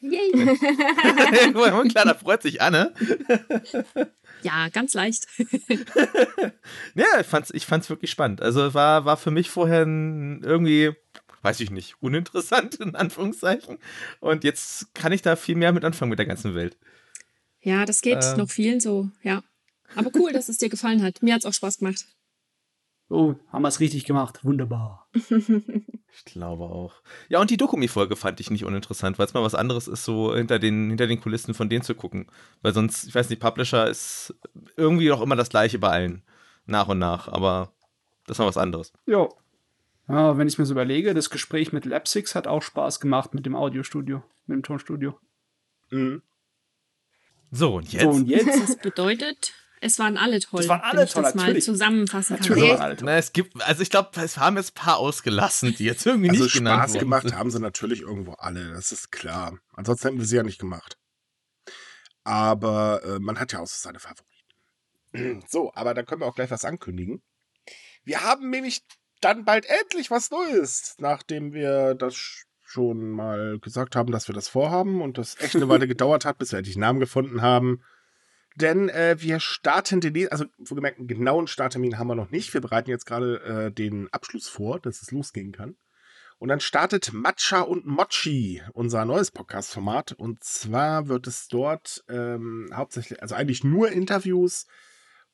[0.00, 0.32] Yay.
[1.90, 2.94] Klar, da freut sich Anne.
[4.42, 5.26] Ja, ganz leicht.
[6.94, 8.40] Ja, ich fand's, ich fand's wirklich spannend.
[8.40, 10.92] Also war, war für mich vorher irgendwie,
[11.42, 13.78] weiß ich nicht, uninteressant in Anführungszeichen.
[14.20, 16.76] Und jetzt kann ich da viel mehr mit anfangen mit der ganzen Welt.
[17.60, 18.38] Ja, das geht Ähm.
[18.38, 19.42] noch vielen so, ja.
[19.94, 21.22] Aber cool, dass es dir gefallen hat.
[21.22, 22.04] Mir hat es auch Spaß gemacht.
[23.08, 24.44] Oh, haben wir es richtig gemacht.
[24.44, 25.08] Wunderbar.
[26.16, 26.94] Ich glaube auch.
[27.28, 30.34] Ja, und die Dokumi-Folge fand ich nicht uninteressant, weil es mal was anderes ist, so
[30.34, 32.26] hinter den, hinter den Kulissen von denen zu gucken.
[32.62, 34.34] Weil sonst, ich weiß nicht, Publisher ist
[34.76, 36.22] irgendwie auch immer das gleiche bei allen.
[36.64, 37.28] Nach und nach.
[37.28, 37.70] Aber
[38.26, 38.94] das war was anderes.
[39.04, 39.28] Ja.
[40.08, 43.44] Ja, wenn ich mir so überlege, das Gespräch mit Lapsix hat auch Spaß gemacht mit
[43.44, 45.18] dem Audiostudio, mit dem Tonstudio.
[45.90, 46.22] Mhm.
[47.50, 48.02] So, und jetzt?
[48.04, 48.46] So, und jetzt?
[48.60, 50.60] Das bedeutet, Es waren alle toll.
[50.60, 51.64] Es waren alle wenn ich toll, das mal natürlich.
[51.64, 52.46] zusammenfassen kann.
[52.48, 53.06] Natürlich Ja, waren alle toll.
[53.06, 56.30] Na, es gibt, also ich glaube, es haben jetzt ein paar ausgelassen, die jetzt irgendwie
[56.30, 59.58] Also nicht genannt Spaß gemacht haben sie natürlich irgendwo alle, das ist klar.
[59.74, 60.96] Ansonsten hätten wir sie ja nicht gemacht.
[62.24, 65.42] Aber äh, man hat ja auch so seine Favoriten.
[65.48, 67.22] So, aber dann können wir auch gleich was ankündigen.
[68.04, 68.82] Wir haben nämlich
[69.20, 74.34] dann bald endlich was Neues, nachdem wir das sch- schon mal gesagt haben, dass wir
[74.34, 77.40] das vorhaben und das echt eine Weile gedauert hat, bis wir endlich einen Namen gefunden
[77.42, 77.82] haben.
[78.56, 82.54] Denn äh, wir starten den, also wohlgemerkt, einen genauen Starttermin haben wir noch nicht.
[82.54, 85.76] Wir bereiten jetzt gerade äh, den Abschluss vor, dass es losgehen kann.
[86.38, 90.12] Und dann startet Matcha und Mochi, unser neues Podcast-Format.
[90.12, 94.66] Und zwar wird es dort ähm, hauptsächlich, also eigentlich nur Interviews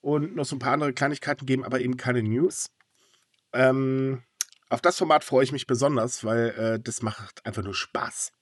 [0.01, 2.71] und noch so ein paar andere Kleinigkeiten geben, aber eben keine News.
[3.53, 4.23] Ähm,
[4.69, 8.33] auf das Format freue ich mich besonders, weil äh, das macht einfach nur Spaß.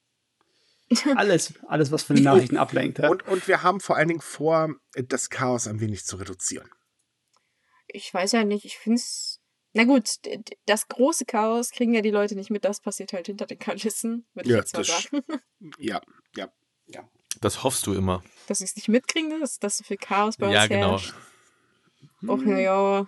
[1.16, 2.98] Alles, alles, was von den Nachrichten ablenkt.
[2.98, 3.08] Ja?
[3.10, 6.68] Und, und wir haben vor allen Dingen vor, das Chaos ein wenig zu reduzieren.
[7.86, 9.40] Ich weiß ja nicht, ich finde es.
[9.72, 10.16] Na gut,
[10.66, 14.26] das große Chaos kriegen ja die Leute nicht mit, das passiert halt hinter den Kulissen,
[14.34, 15.22] würde ich Ja, jetzt mal sagen.
[15.78, 16.00] Ja,
[16.36, 16.48] ja.
[17.40, 18.24] Das hoffst du immer.
[18.48, 20.90] Dass sie es nicht mitkriegen, dass, dass so viel Chaos bei Ja, uns genau.
[20.90, 21.14] herrscht.
[22.26, 23.02] Och, naja.
[23.02, 23.06] Kön-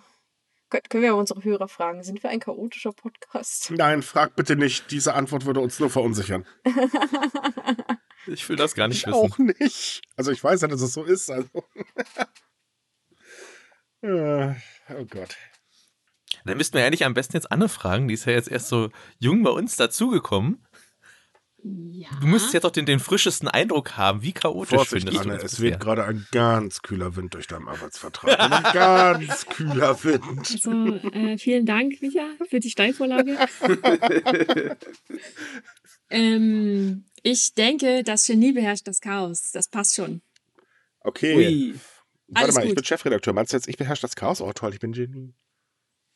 [0.88, 3.70] Können wir aber unsere Hörer fragen, sind wir ein chaotischer Podcast?
[3.76, 4.90] Nein, frag bitte nicht.
[4.90, 6.46] Diese Antwort würde uns nur verunsichern.
[8.28, 9.16] Ich will das gar nicht Ich wissen.
[9.16, 10.00] auch nicht.
[10.14, 11.28] Also ich weiß ja, dass es so ist.
[11.28, 11.48] Also.
[14.04, 15.36] Oh Gott.
[16.44, 18.90] Dann müssten wir eigentlich am besten jetzt Anne fragen, die ist ja jetzt erst so
[19.18, 20.64] jung bei uns dazugekommen.
[21.64, 22.08] Ja.
[22.20, 24.22] Du müsstest jetzt auch den, den frischesten Eindruck haben.
[24.22, 27.46] Wie chaotisch Vorsicht, findest du Anne, das es weht gerade ein ganz kühler Wind durch
[27.46, 28.40] deinen Arbeitsvertrag.
[28.40, 30.50] Ein ganz kühler Wind.
[30.50, 30.70] Also,
[31.10, 33.38] äh, vielen Dank, Micha, für die Steilvorlage.
[36.10, 39.52] ähm, ich denke, das Genie beherrscht das Chaos.
[39.52, 40.20] Das passt schon.
[41.00, 41.36] Okay.
[41.36, 41.74] Ui.
[42.26, 42.76] Warte Alles mal, ich gut.
[42.76, 43.34] bin Chefredakteur.
[43.34, 44.40] Meinst du jetzt, ich beherrsche das Chaos?
[44.40, 45.34] Oh toll, ich bin Genie.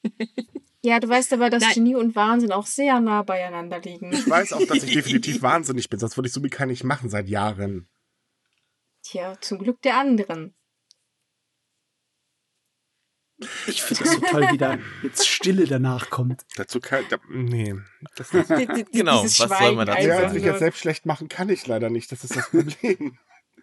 [0.86, 1.74] Ja, du weißt aber, dass Nein.
[1.74, 4.12] Genie und Wahnsinn auch sehr nah beieinander liegen.
[4.12, 7.10] Ich weiß auch, dass ich definitiv wahnsinnig bin, sonst würde ich so Mika nicht machen
[7.10, 7.88] seit Jahren.
[9.02, 10.54] Tja, zum Glück der anderen.
[13.66, 16.46] Ich finde das so toll, wie da jetzt Stille danach kommt.
[16.54, 17.74] Dazu kann da, nee.
[18.14, 20.34] Das ist, Die- die- Genau, was soll man dazu einfach ja, sagen?
[20.34, 22.12] sich jetzt selbst schlecht machen kann ich leider nicht.
[22.12, 23.18] Das ist das Problem.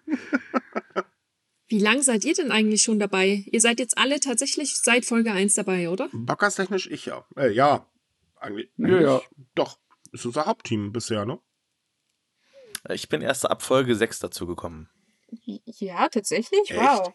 [1.74, 3.46] Wie lang seid ihr denn eigentlich schon dabei?
[3.48, 6.08] Ihr seid jetzt alle tatsächlich seit Folge 1 dabei, oder?
[6.14, 7.26] Bockerstechnisch ich ja.
[7.36, 7.88] Äh, ja.
[8.40, 9.22] Eigentlich, Ja, ja.
[9.56, 9.80] Doch.
[10.12, 11.40] Ist unser Hauptteam bisher, ne?
[12.90, 14.88] Ich bin erst ab Folge 6 dazugekommen.
[15.66, 16.70] Ja, tatsächlich?
[16.70, 16.80] Echt?
[16.80, 17.12] Wow.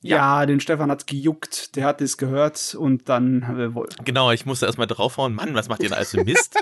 [0.00, 3.90] Ja, den Stefan hat's gejuckt, der hat es gehört und dann äh, wohl.
[4.02, 5.34] Genau, ich musste erstmal draufhauen.
[5.34, 6.56] Mann, was macht ihr denn alles für Mist?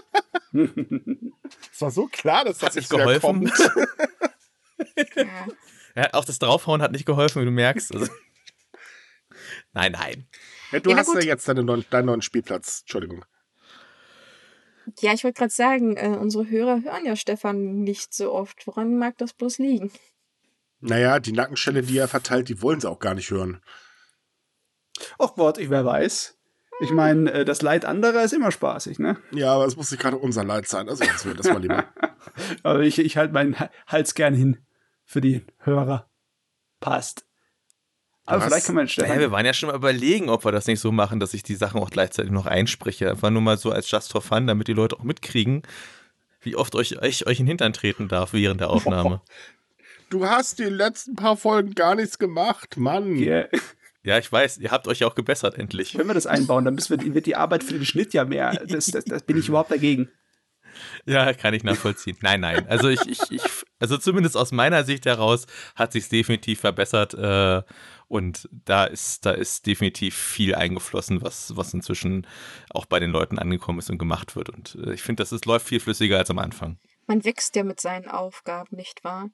[1.73, 3.21] Es war so klar, dass das Hat nicht geholfen.
[3.21, 3.53] kommt.
[5.16, 5.47] Ja.
[5.97, 7.95] Ja, auch das Draufhauen hat nicht geholfen, wie du merkst.
[7.95, 8.13] Also,
[9.73, 10.29] nein, nein.
[10.73, 12.81] Ja, du Ja, hast ja jetzt deinen neuen, deinen neuen Spielplatz.
[12.83, 13.25] Entschuldigung.
[15.01, 18.67] Ja, ich wollte gerade sagen, äh, unsere Hörer hören ja Stefan nicht so oft.
[18.67, 19.91] Woran mag das bloß liegen?
[20.81, 23.63] Naja, die Nackenschelle, die er verteilt, die wollen sie auch gar nicht hören.
[25.19, 26.35] Och Gott, ich wer weiß.
[26.81, 29.17] Ich meine, äh, das Leid anderer ist immer spaßig, ne?
[29.33, 30.89] Ja, aber es muss nicht gerade unser Leid sein.
[30.89, 31.87] Also lassen wir das mal lieber.
[32.63, 34.66] Aber ich, ich halte meinen Ha- Hals gern hin
[35.07, 36.11] für die Hörer.
[36.81, 37.25] Passt.
[38.27, 38.47] Aber Was?
[38.47, 39.19] vielleicht kann man Naja, Stefan.
[39.21, 41.55] wir waren ja schon mal überlegen, ob wir das nicht so machen, dass ich die
[41.55, 43.09] Sachen auch gleichzeitig noch einspreche.
[43.09, 45.62] Einfach nur mal so als Just for Fun, damit die Leute auch mitkriegen,
[46.40, 49.23] wie oft euch, euch, euch in den Hintern treten darf während der Aufnahme.
[50.09, 53.16] Du hast die letzten paar Folgen gar nichts gemacht, Mann.
[53.16, 53.49] Yeah.
[54.05, 55.99] Ja, ich weiß, ihr habt euch ja auch gebessert, endlich.
[55.99, 58.53] Wenn wir das einbauen, dann müssen wir, wird die Arbeit für den Schnitt ja mehr.
[58.69, 60.09] Das, das, das bin ich überhaupt dagegen.
[61.05, 62.17] Ja, kann ich nachvollziehen.
[62.21, 62.67] Nein, nein.
[62.69, 63.43] Also ich, ich, ich
[63.79, 67.62] also zumindest aus meiner Sicht heraus hat sich definitiv verbessert äh,
[68.09, 72.27] und da ist, da ist definitiv viel eingeflossen, was, was inzwischen
[72.71, 74.49] auch bei den Leuten angekommen ist und gemacht wird.
[74.51, 76.79] Und äh, ich finde, das ist, läuft viel flüssiger als am Anfang.
[77.07, 79.31] Man wächst ja mit seinen Aufgaben, nicht wahr?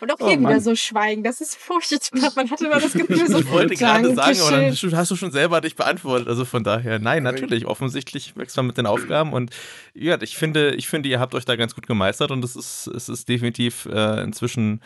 [0.00, 0.60] Und auch Oh, hier wieder Mann.
[0.60, 1.22] so schweigen.
[1.22, 2.32] Das ist furchtbar.
[2.34, 5.30] Man hatte immer das Gefühl, so Ich wollte gerade sagen, aber dann hast du schon
[5.32, 6.28] selber dich beantwortet.
[6.28, 9.50] Also von daher, nein, natürlich, offensichtlich wächst man mit den Aufgaben und
[9.94, 12.86] ja, ich finde, ich finde, ihr habt euch da ganz gut gemeistert und es ist,
[12.88, 14.82] es ist definitiv äh, inzwischen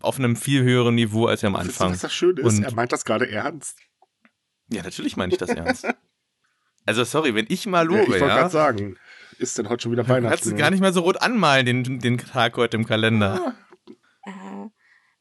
[0.00, 1.92] auf einem viel höheren Niveau als am Anfang.
[1.92, 2.58] was das Schöne ist?
[2.58, 3.78] Und- er meint das gerade ernst.
[4.68, 5.86] Ja, natürlich meine ich das ernst.
[6.84, 8.96] Also sorry, wenn ich mal Ja, ich lobe, wollte ja, gerade sagen,
[9.38, 10.30] ist denn heute schon wieder Weihnachten?
[10.34, 13.54] kannst du gar nicht mehr so rot anmalen, den, den Tag heute im Kalender.
[13.70, 13.71] Äh,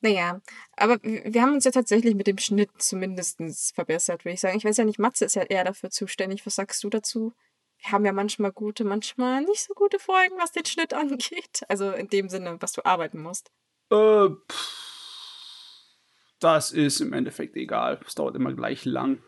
[0.02, 0.42] naja,
[0.76, 3.40] aber wir haben uns ja tatsächlich mit dem Schnitt zumindest
[3.74, 4.58] verbessert, würde ich sagen.
[4.58, 6.46] Ich weiß ja nicht, Matze ist ja eher dafür zuständig.
[6.46, 7.34] Was sagst du dazu?
[7.78, 11.62] Wir haben ja manchmal gute, manchmal nicht so gute Folgen, was den Schnitt angeht.
[11.68, 13.52] Also in dem Sinne, was du arbeiten musst.
[13.92, 14.82] Äh, pff.
[16.40, 18.00] Das ist im Endeffekt egal.
[18.06, 19.20] Es dauert immer gleich lang.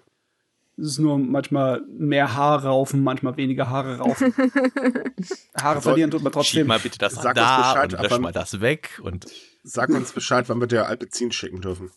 [0.77, 4.33] Es ist nur manchmal mehr Haare raufen, manchmal weniger Haare raufen.
[5.55, 6.67] Haare verlieren tut man Schieb trotzdem.
[6.67, 8.99] mal bitte das Sag da Bescheid, und lösch mal das weg.
[9.03, 9.27] Und
[9.63, 11.91] Sag uns Bescheid, wann wir dir Alpezin schicken dürfen.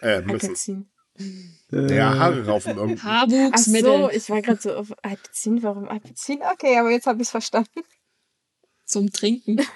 [0.00, 0.48] Äh, müssen.
[0.48, 0.90] Alpezin.
[1.72, 3.00] Äh, Ja, Haare raufen irgendwie.
[3.00, 3.84] Ach Haarwuchsmittel.
[3.84, 5.62] so, ich war gerade so auf Alpezin.
[5.62, 6.40] Warum Alpezin?
[6.52, 7.82] Okay, aber jetzt habe ich es verstanden.
[8.84, 9.56] Zum Trinken.
[9.56, 9.66] Nein,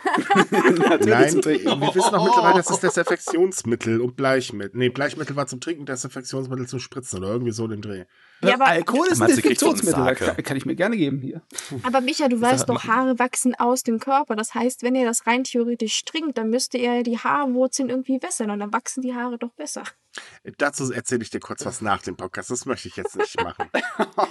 [0.50, 4.76] wir wissen doch mittlerweile, das ist Desinfektionsmittel und Bleichmittel.
[4.76, 8.04] Nee, Bleichmittel war zum Trinken, Desinfektionsmittel zum Spritzen oder irgendwie so in den Dreh.
[8.40, 10.14] Ja, aber- Alkohol ist ein Desinfektionsmittel.
[10.14, 11.42] Kann, kann ich mir gerne geben hier.
[11.82, 14.36] Aber Micha, du weißt doch, Haare wachsen aus dem Körper.
[14.36, 18.50] Das heißt, wenn ihr das rein theoretisch trinkt, dann müsste ihr die Haarwurzeln irgendwie wässern
[18.50, 19.82] und dann wachsen die Haare doch besser.
[20.56, 22.50] Dazu erzähle ich dir kurz was nach dem Podcast.
[22.50, 23.68] Das möchte ich jetzt nicht machen.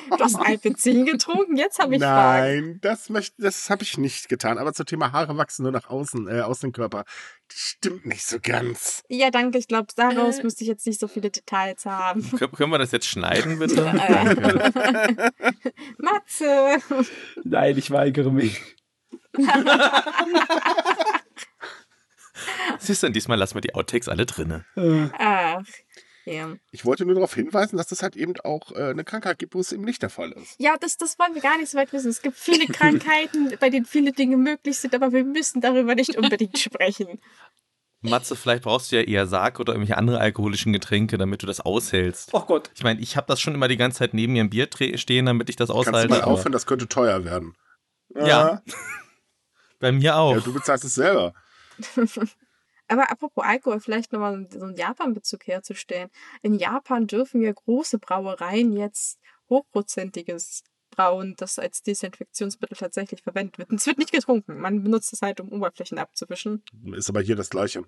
[0.09, 2.65] Du hast Alpezin getrunken, jetzt habe ich Fragen.
[2.65, 4.57] Nein, das möchte, das habe ich nicht getan.
[4.57, 7.05] Aber zum Thema Haare wachsen nur nach außen, äh, aus dem Körper.
[7.49, 9.03] Das stimmt nicht so ganz.
[9.09, 9.57] Ja, danke.
[9.57, 10.43] Ich glaube, daraus Äh.
[10.43, 12.29] müsste ich jetzt nicht so viele Details haben.
[12.37, 13.83] können, können wir das jetzt schneiden, bitte?
[15.97, 16.77] Matze!
[17.43, 18.61] Nein, ich weigere mich.
[22.79, 24.65] Siehst du, diesmal lassen wir die Outtakes alle drinne.
[25.17, 25.63] Ach,
[26.27, 26.55] ja.
[26.71, 29.59] Ich wollte nur darauf hinweisen, dass das halt eben auch äh, eine Krankheit gibt, wo
[29.59, 30.55] es eben nicht der Fall ist.
[30.59, 32.09] Ja, das, das wollen wir gar nicht so weit wissen.
[32.09, 36.17] Es gibt viele Krankheiten, bei denen viele Dinge möglich sind, aber wir müssen darüber nicht
[36.17, 37.19] unbedingt sprechen.
[38.01, 41.61] Matze, vielleicht brauchst du ja eher Sarg oder irgendwelche andere alkoholischen Getränke, damit du das
[41.61, 42.29] aushältst.
[42.33, 42.69] oh Gott.
[42.75, 45.25] Ich meine, ich habe das schon immer die ganze Zeit neben mir im Bier stehen,
[45.25, 46.09] damit ich das Kannst du aushalte.
[46.09, 47.55] mal aufhören, das könnte teuer werden.
[48.13, 48.61] Ja.
[49.79, 50.35] Bei mir auch.
[50.35, 51.33] ja du bezahlst es selber.
[52.87, 56.09] Aber apropos Alkohol, vielleicht nochmal so einen Japan-Bezug herzustellen.
[56.41, 59.19] In Japan dürfen ja große Brauereien jetzt
[59.49, 63.69] hochprozentiges Brauen, das als Desinfektionsmittel tatsächlich verwendet wird.
[63.69, 64.59] Und es wird nicht getrunken.
[64.59, 66.63] Man benutzt es halt, um Oberflächen abzuwischen.
[66.93, 67.83] Ist aber hier das Gleiche.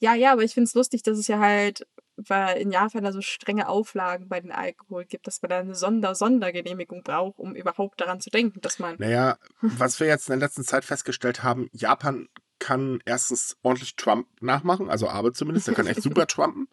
[0.00, 1.86] Ja, ja, aber ich finde es lustig, dass es ja halt
[2.18, 5.74] weil in Japan da so strenge Auflagen bei den Alkohol gibt, dass man da eine
[5.74, 10.38] Sonder Sondergenehmigung braucht, um überhaupt daran zu denken, dass man Naja, was wir jetzt in
[10.38, 15.74] der letzten Zeit festgestellt haben, Japan kann erstens ordentlich Trump nachmachen, also Abe zumindest, der
[15.74, 16.68] kann echt super trumpen.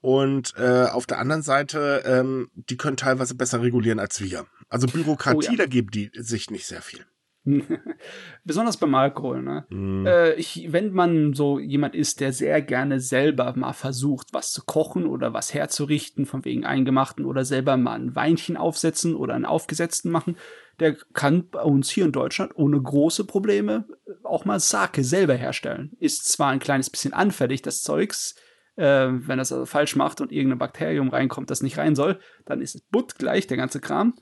[0.00, 4.46] Und äh, auf der anderen Seite, ähm, die können teilweise besser regulieren als wir.
[4.68, 5.56] Also Bürokratie, Oh ja.
[5.56, 7.04] da geben die sich nicht sehr viel.
[8.44, 9.64] Besonders beim Alkohol, ne?
[9.70, 10.06] Mhm.
[10.06, 14.62] Äh, ich, wenn man so jemand ist, der sehr gerne selber mal versucht, was zu
[14.64, 19.46] kochen oder was herzurichten, von wegen Eingemachten oder selber mal ein Weinchen aufsetzen oder einen
[19.46, 20.36] aufgesetzten machen,
[20.80, 23.86] der kann bei uns hier in Deutschland ohne große Probleme
[24.22, 25.92] auch mal Sake selber herstellen.
[25.98, 28.34] Ist zwar ein kleines bisschen anfällig, das Zeugs,
[28.76, 32.60] äh, wenn das also falsch macht und irgendein Bakterium reinkommt, das nicht rein soll, dann
[32.60, 34.14] ist es butt gleich, der ganze Kram.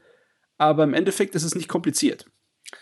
[0.56, 2.26] Aber im Endeffekt ist es nicht kompliziert.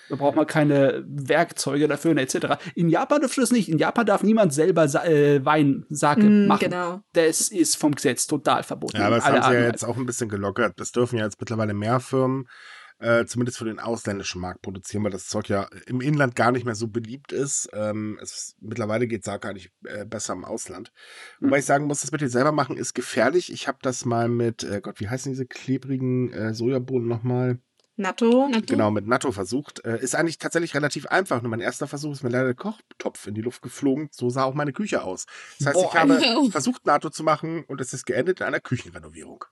[0.09, 2.59] Da braucht man keine Werkzeuge dafür und etc.
[2.75, 3.69] In Japan dürfte das nicht.
[3.69, 6.61] In Japan darf niemand selber Sa äh, Wein, Sake Mm, machen.
[6.71, 7.01] genau.
[7.13, 8.97] Das ist vom Gesetz total verboten.
[8.97, 10.75] Ja, aber das haben sie ja jetzt auch ein bisschen gelockert.
[10.81, 12.49] Das dürfen ja jetzt mittlerweile mehr Firmen,
[12.99, 16.65] äh, zumindest für den ausländischen Markt produzieren, weil das Zeug ja im Inland gar nicht
[16.65, 17.69] mehr so beliebt ist.
[17.73, 20.93] Ähm, es, mittlerweile geht Sake eigentlich äh, besser im Ausland.
[21.41, 23.53] Wobei ich sagen muss, das mit dem selber machen ist gefährlich.
[23.53, 27.59] Ich habe das mal mit, äh, Gott, wie heißen diese klebrigen äh, Sojabohnen nochmal?
[27.97, 28.49] Natto.
[28.49, 28.67] Natto?
[28.67, 29.85] Genau, mit Natto versucht.
[29.85, 31.41] Äh, ist eigentlich tatsächlich relativ einfach.
[31.43, 34.09] Nur mein erster Versuch ist mir leider der Kochtopf in die Luft geflogen.
[34.13, 35.27] So sah auch meine Küche aus.
[35.59, 35.91] Das heißt, Boah.
[35.93, 36.51] ich habe Oh.
[36.51, 39.45] versucht, Natto zu machen und es ist geendet in einer Küchenrenovierung.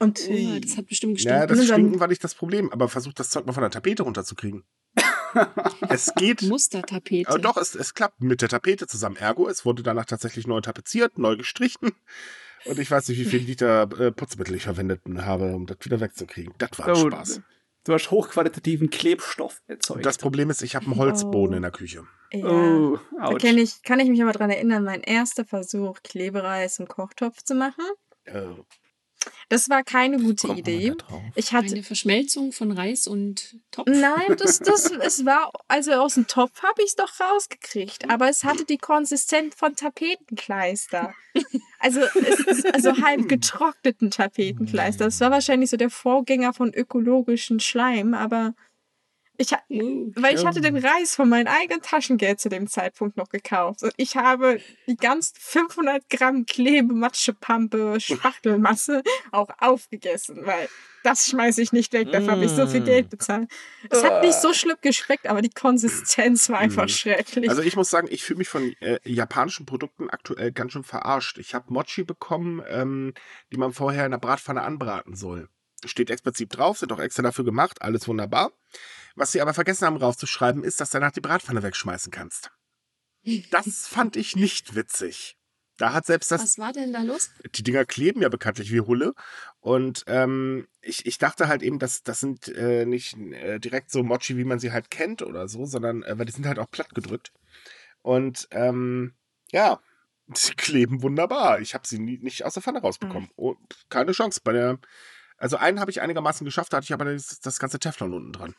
[0.00, 1.60] Und Oh, das hat bestimmt Ja, gestimmt.
[1.60, 4.64] das Stinken war nicht das Problem, aber versucht das Zeug mal von der Tapete runterzukriegen.
[5.88, 6.42] es geht.
[6.42, 7.28] Mustertapete.
[7.28, 9.16] Aber doch, es, es klappt mit der Tapete zusammen.
[9.16, 11.92] Ergo, es wurde danach tatsächlich neu tapeziert, neu gestrichen.
[12.66, 16.00] Und ich weiß nicht, wie viel Liter äh, Putzmittel ich verwendet habe, um das wieder
[16.00, 16.54] wegzukriegen.
[16.58, 17.40] Das war ein Oh, Spaß.
[17.84, 20.06] Du hast hochqualitativen Klebstoff erzeugt.
[20.06, 21.56] Das Problem ist, ich habe einen Holzboden Oh.
[21.56, 22.04] in der Küche.
[22.32, 22.46] ja.
[22.46, 26.88] oh, Da kenn ich, kann ich mich aber dran erinnern, mein erster Versuch, Klebereis im
[26.88, 27.84] Kochtopf zu machen.
[28.24, 28.46] Äh,
[29.48, 30.94] Das war keine gute Idee.
[31.34, 31.74] Ich hatte.
[31.74, 33.88] Eine Verschmelzung von Reis und Topf.
[33.88, 38.28] Nein, das, das, es war, also aus dem Topf habe ich es doch rausgekriegt, aber
[38.28, 41.14] es hatte die Konsistenz von Tapetenkleister.
[41.80, 45.04] Also, es ist also halb getrockneten Tapetenkleister.
[45.04, 48.54] Das war wahrscheinlich so der Vorgänger von ökologischen Schleim, aber
[49.36, 53.82] ich, weil ich hatte den Reis von meinem eigenen Taschengeld zu dem Zeitpunkt noch gekauft.
[53.82, 60.68] Und ich habe die ganzen 500 Gramm Klebe, Matschepampe, Spachtelmasse auch aufgegessen, weil
[61.02, 62.12] das schmeiße ich nicht weg.
[62.12, 62.84] Dafür habe ich so viel Mm.
[62.84, 63.50] Geld bezahlt.
[63.90, 66.88] Es hat nicht so schlimm geschmeckt, aber die Konsistenz war einfach Mm.
[66.88, 67.50] schrecklich.
[67.50, 71.36] Also ich muss sagen, ich fühle mich von äh, japanischen Produkten aktuell ganz schön verarscht.
[71.38, 73.12] Ich habe Mochi bekommen, ähm,
[73.52, 75.48] die man vorher in der Bratpfanne anbraten soll.
[75.84, 78.52] Steht explizit drauf, sind auch extra dafür gemacht, alles wunderbar.
[79.14, 82.50] Was sie aber vergessen haben raufzuschreiben, ist, dass du danach die Bratpfanne wegschmeißen kannst.
[83.50, 85.36] Das fand ich nicht witzig.
[85.76, 87.30] Da hat selbst das Was war denn da los?
[87.56, 89.14] die Dinger kleben ja bekanntlich wie Hulle.
[89.60, 94.04] Und ähm, ich, ich dachte halt eben, dass das sind äh, nicht äh, direkt so
[94.04, 96.70] Mochi, wie man sie halt kennt oder so, sondern äh, weil die sind halt auch
[96.70, 97.32] platt gedrückt.
[98.02, 99.14] Und ähm,
[99.50, 99.80] ja,
[100.34, 101.60] sie kleben wunderbar.
[101.60, 103.30] Ich habe sie nie, nicht aus der Pfanne rausbekommen.
[103.34, 103.56] Oh,
[103.88, 104.40] keine Chance.
[104.44, 104.78] Bei der,
[105.38, 108.32] also einen habe ich einigermaßen geschafft, da hatte ich aber das, das ganze Teflon unten
[108.32, 108.54] dran.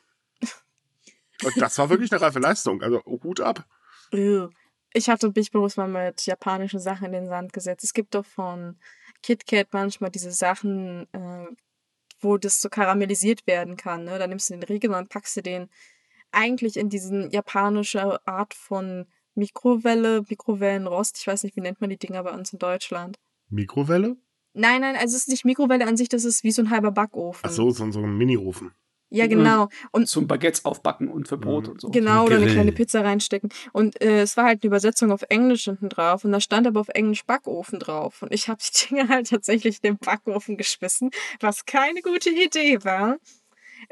[1.44, 2.82] Und das war wirklich eine reife Leistung.
[2.82, 3.66] Also Hut ab.
[4.94, 7.84] Ich hatte mich bewusst mal mit japanischen Sachen in den Sand gesetzt.
[7.84, 8.78] Es gibt doch von
[9.24, 11.48] KitKat manchmal diese Sachen, äh,
[12.22, 14.06] wo das so karamellisiert werden kann.
[14.06, 14.18] Ne?
[14.18, 15.70] Da nimmst du den Riegel und packst du den
[16.32, 21.18] eigentlich in diesen japanische Art von Mikrowelle, Mikrowellenrost.
[21.20, 23.18] Ich weiß nicht, wie nennt man die Dinger bei uns in Deutschland.
[23.50, 24.18] Mikrowelle?
[24.54, 26.92] Nein, nein, also es ist nicht Mikrowelle an sich, das ist wie so ein halber
[26.92, 27.42] Backofen.
[27.44, 28.72] Ach so, so, so ein Mini-Ofen.
[29.16, 29.70] Ja, genau.
[29.92, 31.72] Und Zum Baguettes aufbacken und für Brot Mhm.
[31.72, 31.90] und so.
[31.90, 33.50] Genau, oder eine kleine Pizza reinstecken.
[33.72, 36.26] Und äh, es war halt eine Übersetzung auf Englisch hinten drauf.
[36.26, 38.22] Und da stand aber auf Englisch Backofen drauf.
[38.22, 42.84] Und ich habe die Dinge halt tatsächlich in den Backofen geschmissen, was keine gute Idee
[42.84, 43.18] war.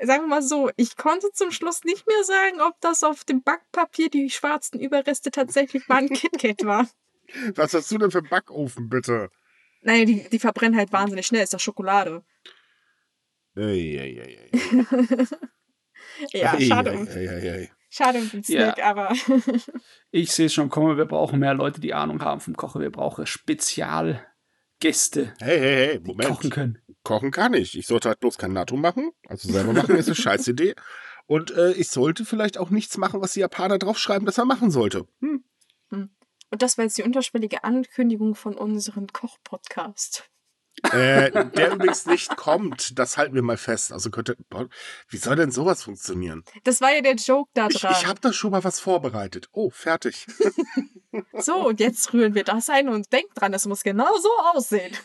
[0.01, 3.43] Sagen wir mal so, ich konnte zum Schluss nicht mehr sagen, ob das auf dem
[3.43, 6.88] Backpapier die schwarzen Überreste tatsächlich mal ein KitKat war.
[7.55, 9.29] Was hast du denn für Backofen, bitte?
[9.81, 12.23] Nein, die, die verbrennen halt wahnsinnig schnell, ist doch Schokolade.
[13.56, 15.28] Ei, ei, ei, ei.
[16.32, 17.08] Ja, schade um,
[17.89, 18.74] schade um den Ja.
[18.74, 19.13] Snack, aber
[20.12, 22.82] Ich sehe es schon kommen, wir brauchen mehr Leute, die Ahnung haben vom Kochen.
[22.82, 26.30] Wir brauchen Spezialgäste, Hey, hey, hey, die Moment.
[26.30, 26.80] kochen können.
[27.04, 27.78] Kochen kann ich.
[27.78, 29.12] Ich sollte halt bloß kein Natto machen.
[29.28, 30.76] Also selber machen ist eine Scheißidee.
[31.26, 34.72] Und äh, ich sollte vielleicht auch nichts machen, was die Japaner draufschreiben, dass er machen
[34.72, 35.08] sollte.
[35.22, 35.44] Hm.
[35.89, 40.30] Und das war jetzt die unterschwellige Ankündigung von unserem Koch-Podcast.
[40.91, 43.93] Äh, der übrigens nicht kommt, das halten wir mal fest.
[43.93, 44.36] Also könnte.
[44.49, 44.67] boah,
[45.07, 46.43] Wie soll denn sowas funktionieren?
[46.63, 47.93] Das war ja der Joke da Ich, dran.
[47.97, 49.47] ich habe da schon mal was vorbereitet.
[49.51, 50.25] Oh, fertig.
[51.38, 54.97] so, und jetzt rühren wir das ein und denkt dran, es muss genau so aussehen.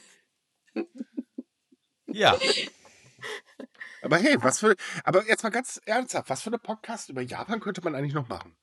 [2.07, 2.39] Ja,
[4.03, 4.75] Aber hey, was für.
[5.05, 8.29] Aber jetzt mal ganz ernsthaft, was für eine Podcast über Japan könnte man eigentlich noch
[8.29, 8.57] machen?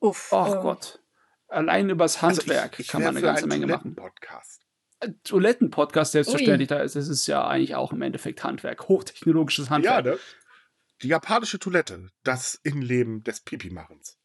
[0.00, 0.32] Uff.
[0.32, 1.00] Ach ähm, Gott.
[1.48, 3.94] Allein übers Also ich- Handwerk ich kann man eine ganze Menge machen.
[3.94, 4.65] Toiletten-Podcast.
[5.00, 8.88] Äh, Toiletten-Podcast, selbstverständlich, da ist, das ist ja eigentlich auch im Endeffekt Handwerk.
[8.88, 10.04] Hochtechnologisches Ja, Handwerk.
[10.04, 10.18] ne?
[11.02, 14.16] Die japanische Toilette, das Innenleben des Pipi-Machens.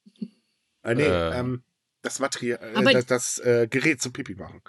[0.83, 1.37] Äh, nee, Äh.
[1.39, 1.63] ähm,
[2.01, 4.61] das Material, äh, Aber- das, das äh, Gerät zum Pipi machen.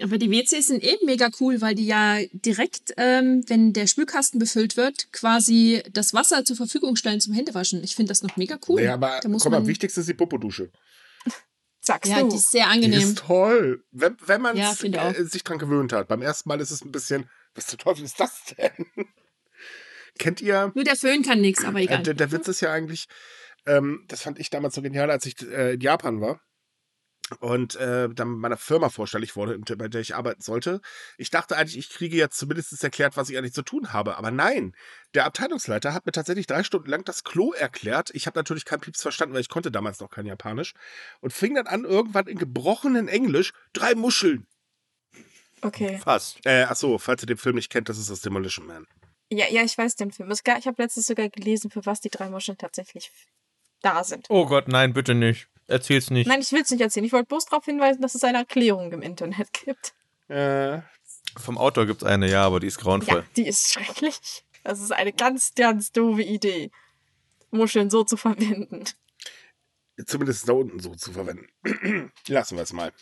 [0.00, 4.40] Aber die WCs sind eben mega cool, weil die ja direkt, ähm, wenn der Spülkasten
[4.40, 7.84] befüllt wird, quasi das Wasser zur Verfügung stellen zum Händewaschen.
[7.84, 8.80] Ich finde das noch mega cool.
[8.80, 10.70] Nee, aber da muss guck mal, man, wichtigste ist die Popodusche.
[11.84, 12.28] Sagst ja, du.
[12.28, 13.00] die ist sehr Die angenehm.
[13.00, 13.84] ist toll.
[13.90, 16.06] Wenn, wenn man Ja, äh, sich dran gewöhnt hat.
[16.06, 18.86] Beim ersten Mal ist es ein bisschen, was zum Teufel ist das denn?
[20.18, 22.02] Kennt ihr, Nur der Föhn kann nichts, aber äh, egal.
[22.04, 23.06] der, der Witz ist ja eigentlich,
[23.66, 26.40] ähm, das fand ich damals so genial, als ich äh, in Japan war.
[27.40, 30.80] Und äh, dann meiner Firma vorstellig wurde, bei der ich arbeiten sollte.
[31.18, 34.16] Ich dachte eigentlich, ich kriege jetzt zumindest erklärt, was ich eigentlich zu tun habe.
[34.16, 34.74] Aber nein,
[35.14, 38.10] der Abteilungsleiter hat mir tatsächlich drei Stunden lang das Klo erklärt.
[38.14, 40.74] Ich habe natürlich kein Pieps verstanden, weil ich konnte damals noch kein Japanisch.
[41.20, 44.46] Und fing dann an, irgendwann in gebrochenen Englisch, drei Muscheln.
[45.62, 45.98] Okay.
[46.02, 46.44] fast.
[46.44, 48.86] Äh, achso, falls ihr den Film nicht kennt, das ist das Demolition Man.
[49.30, 50.30] Ja, ja, ich weiß den Film.
[50.30, 53.10] Ich habe letztens sogar gelesen, für was die drei Muscheln tatsächlich
[53.80, 54.26] da sind.
[54.28, 55.48] Oh Gott, nein, bitte nicht.
[55.66, 56.26] Erzähl's nicht.
[56.26, 57.04] Nein, ich will es nicht erzählen.
[57.06, 59.94] Ich wollte bloß darauf hinweisen, dass es eine Erklärung im Internet gibt.
[60.28, 60.80] Äh,
[61.36, 63.18] Vom Autor gibt's eine, ja, aber die ist grauenvoll.
[63.20, 64.44] Ja, die ist schrecklich.
[64.64, 66.70] Das ist eine ganz, ganz doofe Idee,
[67.50, 68.84] Muscheln so zu verwenden.
[70.06, 71.48] zumindest da unten so zu verwenden.
[72.28, 72.92] Lassen wir es mal.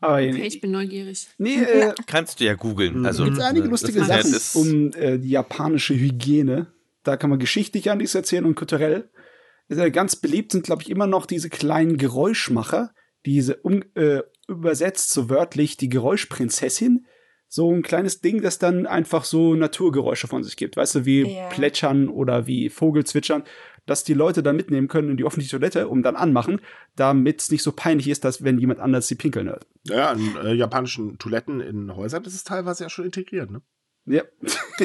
[0.00, 1.28] Aber Okay, ich bin neugierig.
[1.38, 3.04] nee, äh, Kannst du ja googeln.
[3.04, 6.66] Also, gibt einige äh, lustige das Internet Sachen ist- um äh, die japanische Hygiene.
[7.02, 9.10] Da kann man geschichtlich einiges erzählen und kulturell.
[9.92, 12.92] Ganz beliebt sind, glaube ich, immer noch diese kleinen Geräuschmacher,
[13.24, 17.06] diese um, äh, übersetzt so wörtlich die Geräuschprinzessin.
[17.52, 20.76] So ein kleines Ding, das dann einfach so Naturgeräusche von sich gibt.
[20.76, 21.48] Weißt du, wie Ja.
[21.48, 23.42] Plätschern oder wie Vogelzwitschern,
[23.86, 26.60] dass die Leute dann mitnehmen können in die öffentliche Toilette und dann anmachen,
[26.94, 29.66] damit es nicht so peinlich ist, dass wenn jemand anders sie pinkeln hört.
[29.84, 33.62] Ja, in äh, japanischen Toiletten in Häusern ist es teilweise ja schon integriert, ne?
[34.06, 34.22] Ja.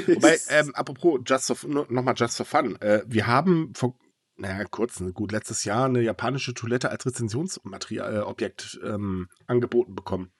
[0.08, 2.82] Wobei, ähm, apropos Just for, nur- noch mal Just for Fun.
[2.82, 3.96] Äh, wir haben vor,
[4.38, 9.96] naja, kurz, ne, gut, letztes Jahr eine japanische Toilette als Rezensionsmaterial, äh, Objekt ähm, angeboten
[9.96, 10.32] bekommen.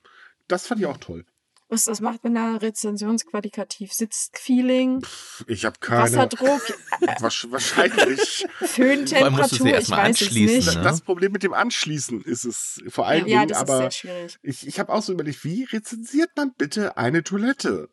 [0.48, 1.26] Das fand ich auch toll.
[1.68, 3.91] Was das macht mit einer Rezensionsqualitativ?
[3.91, 5.04] Sitzfeeling,
[5.48, 6.04] Ich habe keine.
[6.04, 6.62] Wasserdruck,
[7.52, 8.46] wahrscheinlich.
[8.60, 10.76] Föhntemperatur, ich weiß es nicht.
[10.76, 10.82] ne?
[10.84, 13.91] Das Problem mit dem Anschließen ist es vor allen Ja, Dingen, das ist aber sehr
[13.91, 14.38] schwierig.
[14.43, 17.89] ich, ich habe auch so überlegt, wie rezensiert man bitte eine Toilette?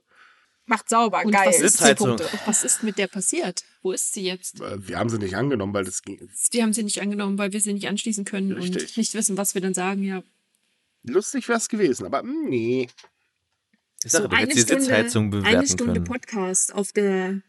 [0.66, 1.48] Macht sauber, Und geil.
[1.48, 2.16] was ist, Zehn Sitzheizung.
[2.16, 2.28] Punkte.
[2.46, 3.64] was ist mit der passiert?
[3.82, 4.60] Wo ist sie jetzt?
[4.60, 6.20] Äh, Wir haben sie nicht angenommen, weil das ging.
[6.52, 8.90] Die haben sie nicht angenommen, weil wir sie nicht anschließen können Richtig.
[8.90, 10.02] und nicht wissen, was wir dann sagen.
[10.04, 10.22] Ja,
[11.04, 12.88] Lustig wäre es gewesen, aber mm, nee.
[14.04, 16.04] Ich sage, So eine die Stunde, Sitzheizung bewerten eine Stunde können.
[16.04, 17.40] Podcast auf der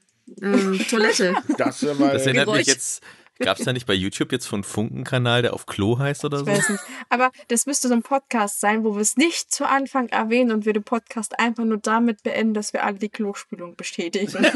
[0.42, 1.36] äh, Toilette.
[1.58, 2.14] Das wäre mal.
[2.14, 2.68] Das erinnert mich Geräusch.
[2.68, 3.02] jetzt.
[3.46, 6.46] Gab es da nicht bei YouTube jetzt von Funken-Kanal, der auf Klo heißt oder Ich
[6.46, 6.52] so?
[6.52, 6.84] weiß nicht.
[7.10, 10.66] Aber das müsste so ein Podcast sein, wo wir es nicht zu Anfang erwähnen und
[10.66, 14.46] wir den Podcast einfach nur damit beenden, dass wir alle die Klospülung bestätigen.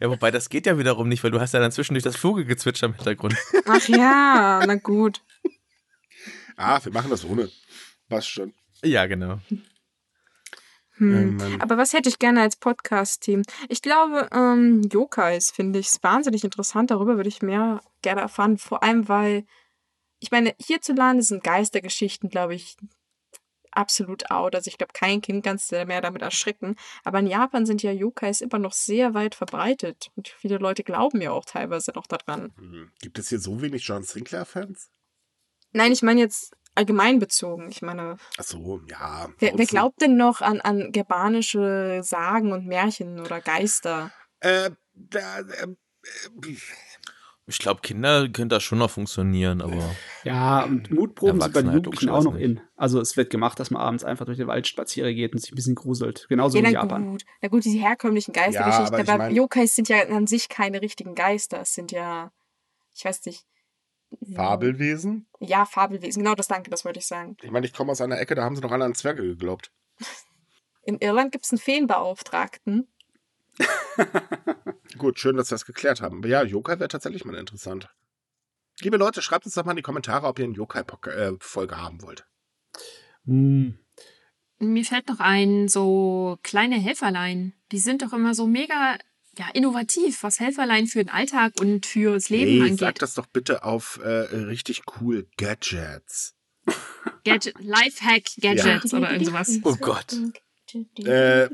[0.00, 2.86] Ja, wobei das geht ja wiederum nicht, weil du hast ja dann zwischendurch das Vogelgezwitscher
[2.86, 3.36] im Hintergrund.
[3.66, 5.22] Ach ja, na gut.
[6.56, 7.48] ah, wir machen das ohne.
[8.08, 8.52] Passt schon.
[8.84, 9.40] Ja, genau.
[10.96, 11.40] Hm.
[11.40, 13.42] Ähm, Aber was hätte ich gerne als Podcast-Team?
[13.68, 16.90] Ich glaube, ähm, Yokais finde ich wahnsinnig interessant.
[16.90, 18.58] Darüber würde ich mehr gerne erfahren.
[18.58, 19.44] Vor allem, weil,
[20.20, 22.76] ich meine, hierzulande sind Geistergeschichten, glaube ich,
[23.70, 24.54] absolut out.
[24.54, 26.76] Also ich glaube, kein Kind kann sich mehr damit erschrecken.
[27.04, 30.10] Aber in Japan sind ja Yokais immer noch sehr weit verbreitet.
[30.14, 32.52] Und viele Leute glauben ja auch teilweise noch daran.
[32.56, 34.90] hm, Gibt es hier so wenig John Sinclair-Fans?
[35.72, 37.68] Nein, ich meine jetzt allgemein bezogen.
[37.70, 39.28] Ich meine, Ach so, ja.
[39.38, 44.10] wer, wer glaubt denn noch an, an germanische Sagen und Märchen oder Geister?
[44.40, 46.56] Äh, da, ähm, äh,
[47.46, 49.94] Ich glaube, Kinder können da schon noch funktionieren, aber
[50.24, 52.60] Ja, und Mutproben sind bei den Erwachsene Jugendlichen auch noch in.
[52.76, 55.52] Also es wird gemacht, dass man abends einfach durch den Wald spazieren geht und sich
[55.52, 56.26] ein bisschen gruselt.
[56.28, 57.10] Genauso Ja, wie in Japan.
[57.10, 57.24] gut.
[57.40, 60.80] Na gut, die herkömmlichen Geistergeschichten, aber ich aber, mein- Yokais sind ja an sich keine
[60.80, 61.60] richtigen Geister.
[61.60, 62.30] Es sind ja,
[62.94, 63.44] ich weiß nicht.
[64.34, 65.26] Fabelwesen?
[65.40, 66.22] Ja, Fabelwesen.
[66.22, 67.36] Genau das, danke, das wollte ich sagen.
[67.42, 69.72] Ich meine, ich komme aus einer Ecke, da haben sie noch alle an Zwerge geglaubt.
[70.84, 72.88] In Irland gibt es einen Feenbeauftragten.
[74.98, 76.18] Gut, schön, dass wir das geklärt haben.
[76.18, 77.88] Aber ja, Yokai wäre tatsächlich mal interessant.
[78.80, 82.26] Liebe Leute, schreibt uns doch mal in die Kommentare, ob ihr eine Yokai-Folge haben wollt.
[83.26, 83.78] Hm.
[84.58, 87.52] Mir fällt noch ein, so kleine Helferlein.
[87.70, 88.96] Die sind doch immer so mega
[89.38, 92.78] ja, innovativ, was Helferlein für den Alltag und fürs Leben Hey, angeht.
[92.78, 96.34] sag das doch bitte auf äh, richtig cool Gadgets.
[97.24, 99.58] Gadget, Lifehack-Gadgets oder irgend sowas.
[99.64, 100.16] Oh Gott.
[100.98, 101.48] Äh,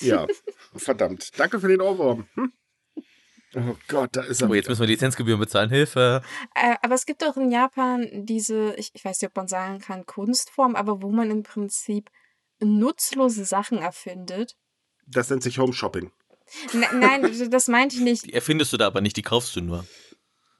[0.00, 0.26] Ja,
[0.76, 1.38] verdammt.
[1.38, 2.26] Danke für den Ohrwurm.
[2.34, 2.52] Hm?
[3.56, 4.48] Oh Gott, da ist er.
[4.48, 5.70] oh, jetzt müssen wir Lizenzgebühren bezahlen.
[5.70, 6.22] Hilfe.
[6.54, 9.80] Äh, aber es gibt auch in Japan diese, ich, ich weiß nicht, ob man sagen
[9.80, 12.10] kann, Kunstform, aber wo man im Prinzip
[12.60, 14.56] nutzlose Sachen erfindet.
[15.06, 16.12] das nennt sich Home Shopping.
[16.72, 18.26] N nein, das meinte ich nicht.
[18.26, 19.84] Die erfindest du da aber nicht, die kaufst du nur.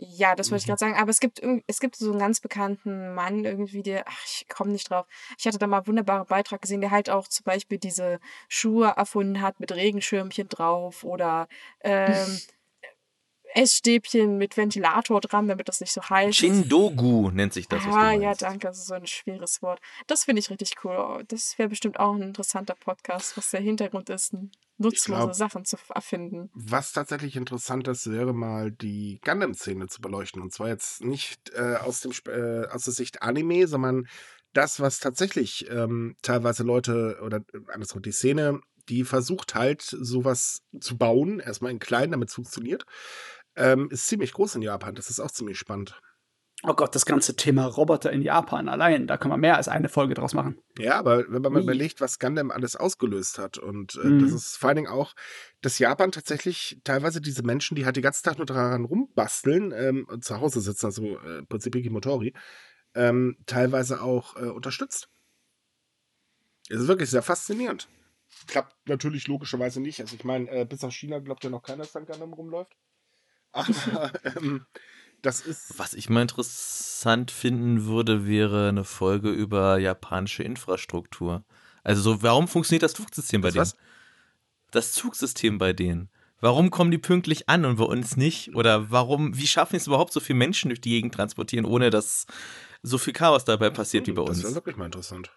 [0.02, 0.94] Ja, das wollte ich gerade sagen.
[0.96, 4.72] Aber es gibt, es gibt so einen ganz bekannten Mann irgendwie, der, ach, ich komme
[4.72, 5.06] nicht drauf.
[5.38, 8.18] Ich hatte da mal einen wunderbaren Beitrag gesehen, der halt auch zum Beispiel diese
[8.48, 11.48] Schuhe erfunden hat mit Regenschirmchen drauf oder
[11.80, 12.40] ähm,
[13.54, 16.36] Essstäbchen mit Ventilator dran, damit das nicht so heiß ist.
[16.38, 17.84] Chindogu nennt sich das.
[17.84, 18.68] Ah, ja, danke.
[18.68, 19.80] Das ist so ein schweres Wort.
[20.06, 20.96] Das finde ich richtig cool.
[20.96, 25.34] Oh, Das wäre bestimmt auch ein interessanter Podcast, was der Hintergrund ist, n- nutzlose glaub-
[25.34, 26.50] Sachen zu erfinden.
[26.54, 30.42] Was tatsächlich interessant ist, wäre mal die Gundam-Szene zu beleuchten.
[30.42, 34.08] Und zwar jetzt nicht äh, aus, dem, äh, aus der Sicht Anime, sondern
[34.52, 40.62] das, was tatsächlich ähm, teilweise Leute oder äh, andersrum die Szene, die versucht halt sowas
[40.80, 42.84] zu bauen, erstmal in klein, damit es funktioniert,
[43.56, 44.94] ähm, ist ziemlich groß in Japan.
[44.94, 46.00] Das ist auch ziemlich spannend.
[46.62, 49.88] Oh Gott, das ganze Thema Roboter in Japan allein, da kann man mehr als eine
[49.88, 50.58] Folge draus machen.
[50.78, 54.20] Ja, aber wenn man mal überlegt, was Gundam alles ausgelöst hat und äh, Mhm.
[54.20, 55.14] das ist vor allen Dingen auch,
[55.62, 60.06] dass Japan tatsächlich teilweise diese Menschen, die halt den ganzen Tag nur daran rumbasteln, ähm,
[60.06, 62.34] und zu Hause sitzen, also äh, im Prinzip Motori,
[62.94, 65.08] ähm, teilweise auch äh, unterstützt.
[66.68, 67.88] Es ist wirklich sehr faszinierend.
[68.46, 70.00] Klappt natürlich logischerweise nicht.
[70.00, 72.76] Also ich meine, äh, bis nach China glaubt ja noch keiner, dass dann Gundam rumläuft.
[73.52, 74.66] Aber ähm,
[75.22, 75.78] das ist.
[75.78, 81.44] Was ich mal interessant finden würde, wäre eine Folge über japanische Infrastruktur.
[81.82, 83.62] Also so, warum funktioniert das Zugsystem bei Das denen?
[83.72, 83.76] was?
[84.70, 86.10] Das Zugsystem bei denen.
[86.40, 88.54] Warum kommen die pünktlich an und bei uns nicht?
[88.54, 92.26] Oder warum, wie schaffen es überhaupt so viele Menschen durch die Gegend transportieren, ohne dass
[92.82, 94.54] so viel Chaos dabei passiert wie bei Das wäre uns?
[94.54, 95.30] wirklich mal interessant.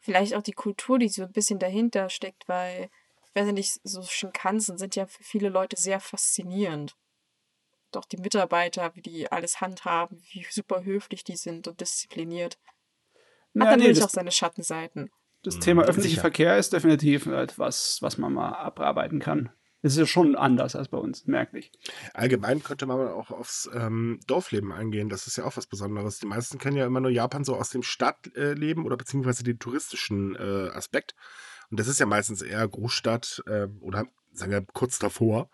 [0.00, 2.90] Vielleicht auch die Kultur, die so ein bisschen dahinter steckt, weil,
[3.26, 6.96] ich weiß nicht, so Shinkansen sind ja für viele Leute sehr faszinierend.
[7.94, 12.54] Doch die Mitarbeiter, wie die alles handhaben, wie super höflich die sind und diszipliniert.
[12.54, 12.64] Hat
[13.54, 15.10] Ja, nee, natürlich das, auch seine Schattenseiten.
[15.44, 16.20] das Thema Mhm, öffentlicher.
[16.20, 19.50] Verkehr ist definitiv etwas, was man mal abarbeiten kann.
[19.82, 21.70] Es ist ja schon anders als bei uns, merklich.
[22.14, 25.10] Allgemein könnte man auch aufs ähm, Dorfleben eingehen.
[25.10, 26.18] Das ist ja auch was Besonderes.
[26.18, 30.36] Die meisten kennen ja immer nur Japan so aus dem Stadtleben oder beziehungsweise den touristischen
[30.36, 31.14] äh, Aspekt.
[31.70, 35.50] Und das ist ja meistens eher Großstadt äh, oder sagen wir kurz davor.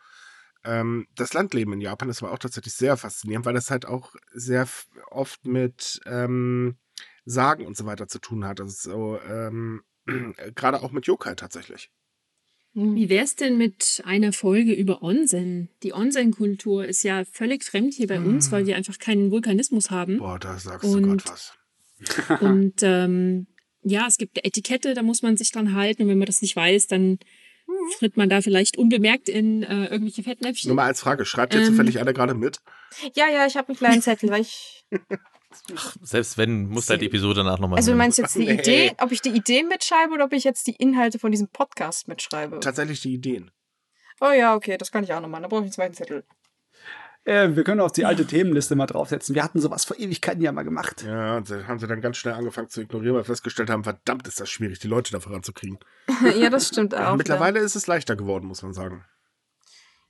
[0.65, 4.15] Ähm, das Landleben in Japan ist aber auch tatsächlich sehr faszinierend, weil das halt auch
[4.33, 4.69] sehr
[5.11, 6.77] oft mit ähm,
[7.25, 8.61] Sagen und so weiter zu tun hat.
[8.61, 9.83] Also so, ähm,
[10.55, 11.91] gerade auch mit Yokai tatsächlich.
[12.73, 15.71] Wie wär's denn mit einer Folge über Onsen?
[15.83, 20.19] Die Onsen-Kultur ist ja völlig fremd hier bei uns, weil wir einfach keinen Vulkanismus hm?
[20.19, 21.53] Boah, da sagst Und- du Gott was.
[22.41, 23.49] Und ähm,
[23.83, 26.03] ja, es gibt eine Etikette, da muss man sich dran halten.
[26.03, 27.19] Und wenn man das nicht weiß, dann
[27.99, 30.69] tritt man da vielleicht unbemerkt in äh, irgendwelche Fettnäpfchen.
[30.69, 31.67] Nur mal als Frage, schreibt ihr Ähm.
[31.67, 32.61] zufällig alle gerade mit?
[33.15, 34.85] Ja, ja, ich habe einen kleinen Zettel, weil ich.
[36.03, 38.53] Selbst wenn, muss halt die Episode danach nochmal Also du meinst jetzt die Nee.
[38.55, 42.07] Idee, ob ich die Idee mitschreibe oder ob ich jetzt die Inhalte von diesem Podcast
[42.07, 42.61] mitschreibe?
[42.61, 43.51] Tatsächlich die Ideen.
[44.21, 45.43] Oh ja, okay, das kann ich auch noch machen.
[45.43, 46.25] Da brauche ich einen zweiten Zettel.
[47.31, 49.37] Äh, wir können auch die alte Themenliste mal draufsetzen.
[49.37, 51.05] Wir hatten sowas vor Ewigkeiten ja mal gemacht.
[51.05, 53.85] Ja, und dann haben sie dann ganz schnell angefangen zu ignorieren, weil wir festgestellt haben,
[53.85, 55.79] verdammt ist das schwierig, die Leute da voranzukriegen.
[56.37, 57.15] ja, das stimmt auch.
[57.15, 59.05] Mittlerweile ist es leichter geworden, muss man sagen.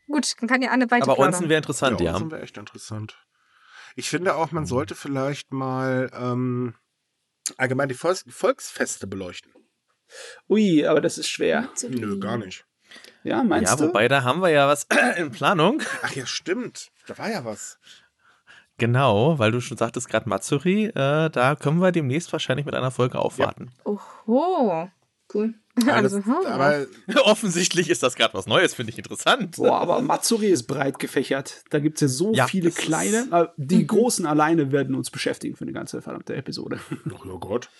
[0.07, 0.14] Ja.
[0.14, 1.11] Gut, dann kann ja Anne weiter.
[1.11, 1.18] Aber.
[1.18, 2.12] Onsen wäre interessant, ja.
[2.12, 3.18] das wäre echt interessant.
[3.97, 6.75] Ich finde auch, man sollte vielleicht mal ähm,
[7.59, 9.53] allgemein die Volks Volksfeste beleuchten.
[10.49, 11.68] Ui, aber das ist schwer.
[11.87, 12.64] Nö, gar nicht.
[13.22, 13.88] Ja, meinst Ja, du?
[13.88, 14.86] wobei da haben wir ja was
[15.16, 15.82] in Planung.
[16.03, 16.91] Ach ja, stimmt.
[17.07, 17.78] Da war ja was.
[18.78, 22.91] Genau, weil du schon sagtest gerade Matsuri, äh, da können wir demnächst wahrscheinlich mit einer
[22.91, 23.70] Folge aufwarten.
[23.84, 24.88] Oho.
[25.34, 25.55] Cool.
[25.86, 26.84] Also, das, aber
[27.24, 29.57] Offensichtlich ist das gerade was Neues, finde ich interessant.
[29.57, 31.62] Boah, aber Matsuri ist breit gefächert.
[31.70, 33.28] Da gibt es ja so Ja, viele das ist- kleine.
[33.32, 36.80] äh, Die großen alleine werden uns beschäftigen für eine ganze verdammte Episode.
[36.91, 37.70] ach ja Gott.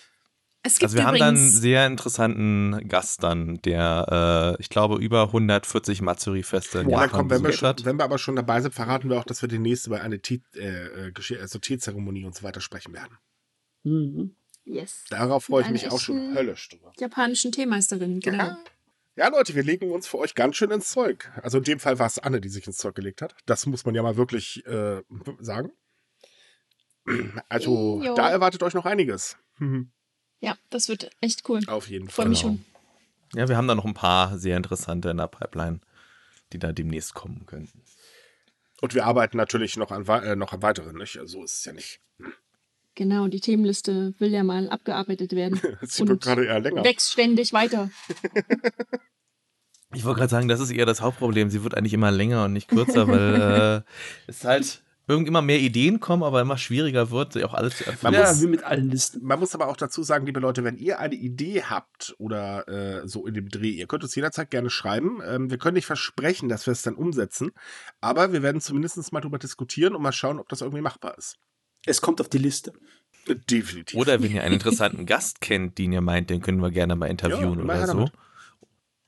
[0.62, 4.96] Es gibt Also wir haben dann einen sehr interessanten Gast dann, der, äh, ich glaube,
[5.02, 7.84] über 140 Matsuri-Feste in Ja, Japan komm, wenn wir, besucht schon, hat.
[7.86, 10.42] wenn wir aber schon dabei sind, verraten wir auch, dass wir demnächst über eine Tee,
[10.54, 13.16] äh, äh, also Teezeremonie und so weiter sprechen werden.
[13.84, 14.36] Mhm.
[14.64, 16.92] yes, Darauf freue ich mich auch schon höllisch drüber.
[16.98, 18.54] japanischen Teemeisterin, genau.
[19.16, 21.30] Ja, Leute, wir legen uns für euch ganz schön ins Zeug.
[21.42, 23.34] Also in dem Fall war es Anne, die sich ins Zeug gelegt hat.
[23.46, 25.00] Das muss man ja mal wirklich äh,
[25.40, 25.72] sagen.
[27.48, 28.14] Also, Jo.
[28.14, 29.38] da erwartet euch noch einiges.
[29.58, 29.90] Mhm.
[30.41, 31.61] Ja, das wird echt cool.
[31.66, 32.28] Auf jeden Freue Fall.
[32.30, 32.64] mich schon.
[33.34, 35.80] Ja, wir haben da noch ein paar sehr interessante in der Pipeline,
[36.53, 37.82] die da demnächst kommen könnten.
[38.80, 41.18] Und wir arbeiten natürlich noch an, äh, noch an weiteren, nicht?
[41.18, 42.01] Also, so ist es ja nicht.
[42.95, 45.61] Genau, die Themenliste will ja mal abgearbeitet werden.
[45.82, 46.82] Sie wird gerade eher länger.
[46.82, 47.91] wächst ständig weiter.
[49.93, 51.51] Ich wollte gerade sagen, das ist eher das Hauptproblem.
[51.51, 55.58] Sie wird eigentlich immer länger und nicht kürzer, weil äh, es halt irgendwie immer mehr
[55.58, 58.12] Ideen kommen, aber immer schwieriger wird, sie auch alles zu erfüllen.
[58.14, 59.22] Man Ja, muss- wie mit allen Listen.
[59.24, 63.06] Man muss aber auch dazu sagen, liebe Leute, wenn ihr eine Idee habt oder äh,
[63.08, 65.20] so in dem Dreh, ihr könnt uns jederzeit gerne schreiben.
[65.26, 67.50] Ähm, wir können nicht versprechen, dass wir es dann umsetzen,
[68.00, 71.36] aber wir werden zumindest mal drüber diskutieren und mal schauen, ob das irgendwie machbar ist.
[71.86, 72.72] Es kommt auf die Liste.
[73.50, 73.98] Definitiv.
[73.98, 77.06] Oder wenn ihr einen interessanten Gast kennt, den ihr meint, den können wir gerne mal
[77.06, 77.92] interviewen Ja, oder so.
[77.94, 78.12] damit.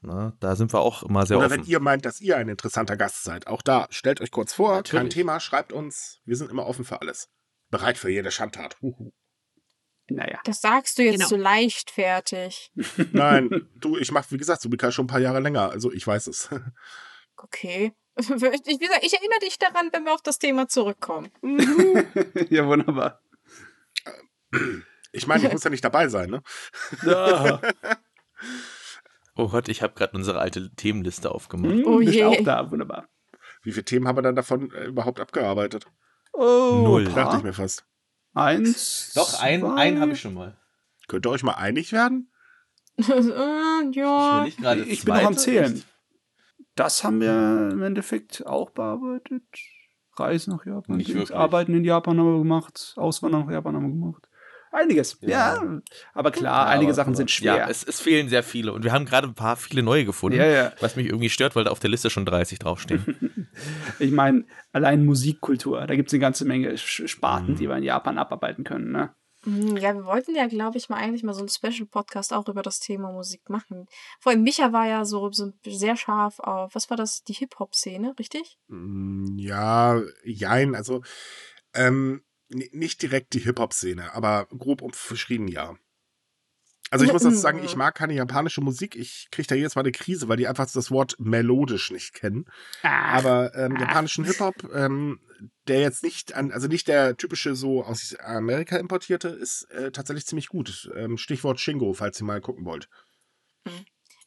[0.05, 1.59] Na, da sind wir auch immer sehr Oder offen.
[1.61, 3.47] wenn ihr meint, dass ihr ein interessanter Gast seid.
[3.47, 5.15] Auch da, stellt euch kurz vor, kein Natürlich.
[5.15, 6.21] Thema, schreibt uns.
[6.25, 7.29] Wir sind immer offen für alles.
[7.71, 8.77] Bereit für jede Schandtat.
[8.83, 9.13] Huhu.
[10.11, 10.41] Naja.
[10.45, 11.29] Das sagst du jetzt Genau.
[11.29, 12.73] so leichtfertig.
[13.13, 15.71] Nein, du, ich mache, wie gesagt, Subika schon ein paar Jahre länger.
[15.71, 16.49] Also ich weiß es.
[17.37, 17.93] Okay.
[18.19, 21.31] Ich, wie gesagt, ich erinnere dich daran, wenn wir auf das Thema zurückkommen.
[22.51, 23.21] ja, wunderbar.
[25.13, 26.43] Ich meine, ich muss ja nicht dabei sein, ne?
[27.03, 27.61] Da.
[29.37, 31.73] Oh Gott, ich habe gerade unsere alte Themenliste aufgemacht.
[31.73, 32.25] Hm, Oh bist je.
[32.25, 33.09] auch da, wunderbar.
[33.63, 35.87] Wie viele Themen haben wir dann davon äh, überhaupt abgearbeitet?
[36.33, 37.05] Oh, Null.
[37.05, 37.85] Dachte ich mir fast.
[38.35, 39.13] Eins.
[39.15, 39.75] Doch, ein, zwei.
[39.75, 40.57] einen habe ich schon mal.
[41.07, 42.33] Könnt ihr euch mal einig werden?
[42.97, 44.45] äh, ja.
[44.47, 45.37] Ich, gerade Ich bin noch am.
[45.37, 45.83] Zählen.
[46.75, 49.43] Das haben wir im Endeffekt auch bearbeitet.
[50.17, 50.97] Reisen nach Japan.
[50.97, 51.33] Nicht.
[51.33, 52.95] Arbeiten in Japan haben wir gemacht.
[52.97, 54.29] Auswandern nach Japan haben wir gemacht.
[54.73, 55.19] Einiges.
[55.21, 55.29] Ja.
[55.63, 55.81] Ja.
[56.15, 57.57] Aber klar, einige Aber- Sachen sind schwer.
[57.57, 58.73] Ja, es, es fehlen sehr viele.
[58.73, 60.39] Und wir haben gerade ein paar viele neue gefunden.
[60.39, 60.73] Ja, ja.
[60.81, 63.49] Was mich irgendwie stört, weil da auf der Liste schon 30 draufstehen.
[63.99, 67.57] Ich meine, allein Musikkultur, da gibt es eine ganze Menge Sparten, Mhm.
[67.57, 68.91] die wir in Japan abarbeiten können.
[68.93, 69.15] Ne?
[69.45, 72.63] Hm, Ja, wir wollten ja, glaube ich, mal eigentlich mal so einen Special-Podcast auch über
[72.63, 73.87] das Thema Musik machen.
[74.21, 78.15] Vor allem Micha war ja so, so sehr scharf auf, was war das, die Hip-Hop-Szene,
[78.19, 78.57] richtig?
[78.69, 81.03] Mm, Ja, jein, also
[81.75, 85.77] ähm, nicht direkt die Hip-Hop-Szene, aber grob umschrieben ja.
[86.93, 88.97] Also ich muss dazu sagen, ich mag keine japanische Musik.
[88.97, 92.45] Ich kriege da jedes Mal eine Krise, weil die einfach das Wort melodisch nicht kennen.
[92.83, 95.19] Ah, Aber ähm, japanischen Hip-Hop, ähm,
[95.69, 100.27] der jetzt nicht an, also nicht der typische so aus Amerika importierte, ist äh, tatsächlich
[100.27, 100.91] ziemlich gut.
[100.95, 102.91] Ähm, Stichwort Shingo, falls ihr mal gucken wollt.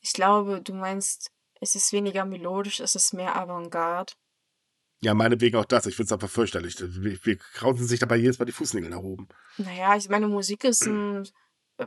[0.02, 4.14] Ich glaube, du meinst, es ist weniger melodisch, es ist mehr Avantgarde.
[5.02, 5.86] Ja, meinetwegen auch das.
[5.86, 6.76] Ich finde es einfach fürchterlich.
[6.80, 9.28] Wir, wir krausen sich dabei jedes Mal die Fußnägel nach oben.
[9.58, 11.28] Naja, ich meine, Musik ist ein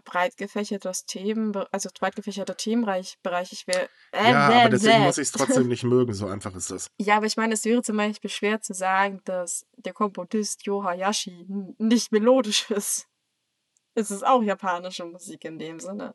[0.05, 3.17] breit gefächertes Themen, also breit gefächerter Themenbereich.
[3.23, 3.53] Bereich.
[3.53, 3.89] Ich will.
[4.13, 5.05] Äh, ja, bäh, aber deswegen bäh.
[5.07, 6.13] muss ich es trotzdem nicht mögen.
[6.13, 6.89] So einfach ist das.
[6.99, 10.85] Ja, aber ich meine, es wäre zum Beispiel schwer zu sagen, dass der Komponist Yo
[10.85, 13.07] Hayashi n- nicht melodisch ist.
[13.95, 16.15] Es ist auch japanische Musik in dem Sinne.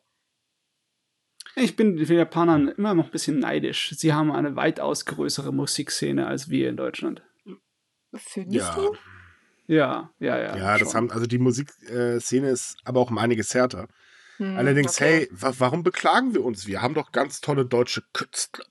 [1.56, 3.94] Ich bin den Japanern immer noch ein bisschen neidisch.
[3.98, 7.22] Sie haben eine weitaus größere Musikszene als wir in Deutschland.
[8.16, 8.76] Findest Ja.
[8.76, 8.96] du?
[9.66, 10.58] Ja, ja, ja.
[10.58, 10.96] Ja, das schon.
[10.96, 13.88] haben, also die Musikszene ist aber auch um einiges härter.
[14.38, 15.20] Hm, Allerdings, okay.
[15.22, 16.68] hey, wa warum beklagen wir uns?
[16.68, 18.66] Wir haben doch ganz tolle deutsche Künstler.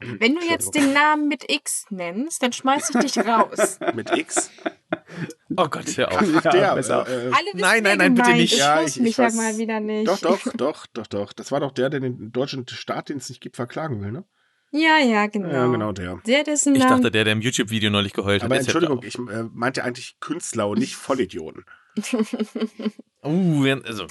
[0.00, 3.78] Wenn du jetzt den Namen mit X nennst, dann schmeiß ich dich raus.
[3.94, 4.50] Mit X.
[5.56, 6.18] Oh Gott, hör auf.
[6.36, 6.74] Ach, Ja, der.
[6.74, 7.06] besser.
[7.06, 8.52] Äh, Alle wissen, Nein, nein, nein, bitte nicht.
[8.54, 8.58] ist.
[8.60, 10.08] Ja, Ich ich- mich ich ja mal wieder nicht.
[10.08, 11.32] doch, doch, doch, doch, doch.
[11.34, 14.24] Das war doch der, der den deutschen Staat, den es nicht gibt, verklagen will, ne?
[14.70, 15.50] Ja, ja, genau.
[15.50, 16.18] Ja, genau der.
[16.26, 18.46] Der, dessen Ich dachte, der, der im YouTube-Video neulich geheult hat.
[18.46, 21.64] Aber hört Entschuldigung, ich äh, meinte eigentlich Künstler und nicht Vollidioten.
[23.24, 24.06] Uh, also,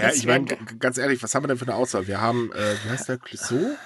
[0.00, 0.46] Ja, ich meine,
[0.78, 2.06] ganz ehrlich, was haben wir denn für eine Auswahl?
[2.06, 3.76] Wir haben, äh, wie heißt der, Clouseau?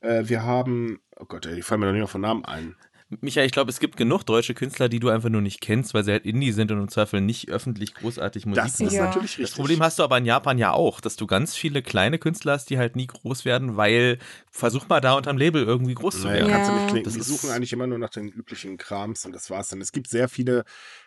[0.00, 2.74] Äh, wir haben, oh Gott, ey, die fallen mir noch nicht auf den Namen ein.
[3.20, 6.04] Michael, ich glaube, es gibt genug deutsche Künstler, die du einfach nur nicht kennst, weil
[6.04, 8.92] sie halt Indie sind und im Zweifel nicht öffentlich großartig Musik Das ist.
[8.92, 9.06] Ja.
[9.06, 9.56] natürlich Das richtig.
[9.56, 12.70] Problem hast du aber in Japan ja auch, dass du ganz viele kleine Künstler hast,
[12.70, 14.18] die halt nie groß werden, weil
[14.52, 16.50] versuch mal da unterm Label irgendwie groß zu Naja, werden.
[16.50, 16.56] Ja.
[16.56, 17.06] kannst du nicht.
[17.06, 19.80] Das Die ist- suchen eigentlich immer nur nach den üblichen Krams und das war's dann.
[19.80, 20.64] Es gibt sehr viele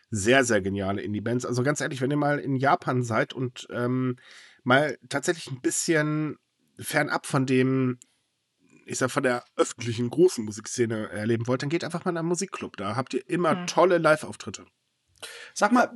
[0.09, 1.45] sehr, sehr geniale Indie-Bands.
[1.45, 4.17] Also ganz ehrlich, wenn ihr mal in Japan seid und ähm,
[4.63, 6.37] mal tatsächlich ein bisschen
[6.77, 7.97] fernab von dem,
[8.85, 12.27] ich sag, von der öffentlichen großen Musikszene erleben wollt, dann geht einfach mal in einen
[12.27, 12.77] Musikclub.
[12.77, 13.67] Da habt ihr immer Hm.
[13.67, 14.65] tolle Live-Auftritte.
[15.53, 15.91] Sag mal,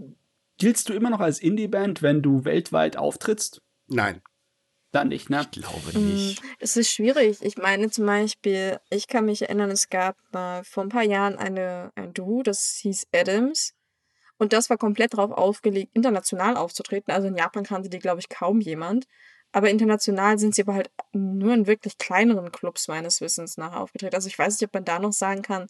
[0.58, 3.62] giltst du immer noch als Indie-Band, wenn du weltweit auftrittst?
[3.88, 4.22] Nein.
[4.92, 5.42] Dann nicht, ne?
[5.42, 6.42] Ich glaube Mm, nicht.
[6.60, 7.40] Es ist schwierig.
[7.42, 11.36] Ich meine zum Beispiel, ich kann mich erinnern, es gab mal vor ein paar Jahren
[11.36, 13.74] eine, ein Duo, das hieß Adams.
[14.38, 17.12] Und das war komplett darauf aufgelegt, international aufzutreten.
[17.14, 19.08] Also in Japan kannte die, glaube ich, kaum jemand.
[19.58, 24.14] Aber international sind sie aber halt nur in wirklich kleineren Clubs meines Wissens nach aufgetreten.
[24.14, 25.66] Also ich weiß nicht, ob man da noch sagen kann,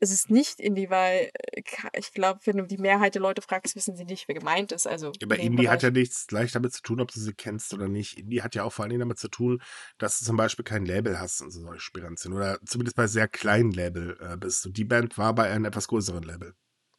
[0.00, 1.62] es ist nicht Indie, weil äh,
[1.96, 4.88] ich glaube, wenn du die Mehrheit der Leute fragst, wissen sie nicht, wer gemeint ist.
[4.88, 6.08] Also Aber in Indie hat ja Bereich.
[6.08, 8.18] nichts gleich damit zu tun, ob du sie kennst oder nicht.
[8.18, 9.62] Indie hat ja auch vor allen Dingen damit zu tun,
[9.98, 12.34] dass du zum Beispiel kein Label hast und so solche Spiranzien.
[12.34, 14.70] Oder zumindest bei sehr kleinen Label äh, bist du.
[14.70, 16.56] Die Band war bei einem etwas größeren Label.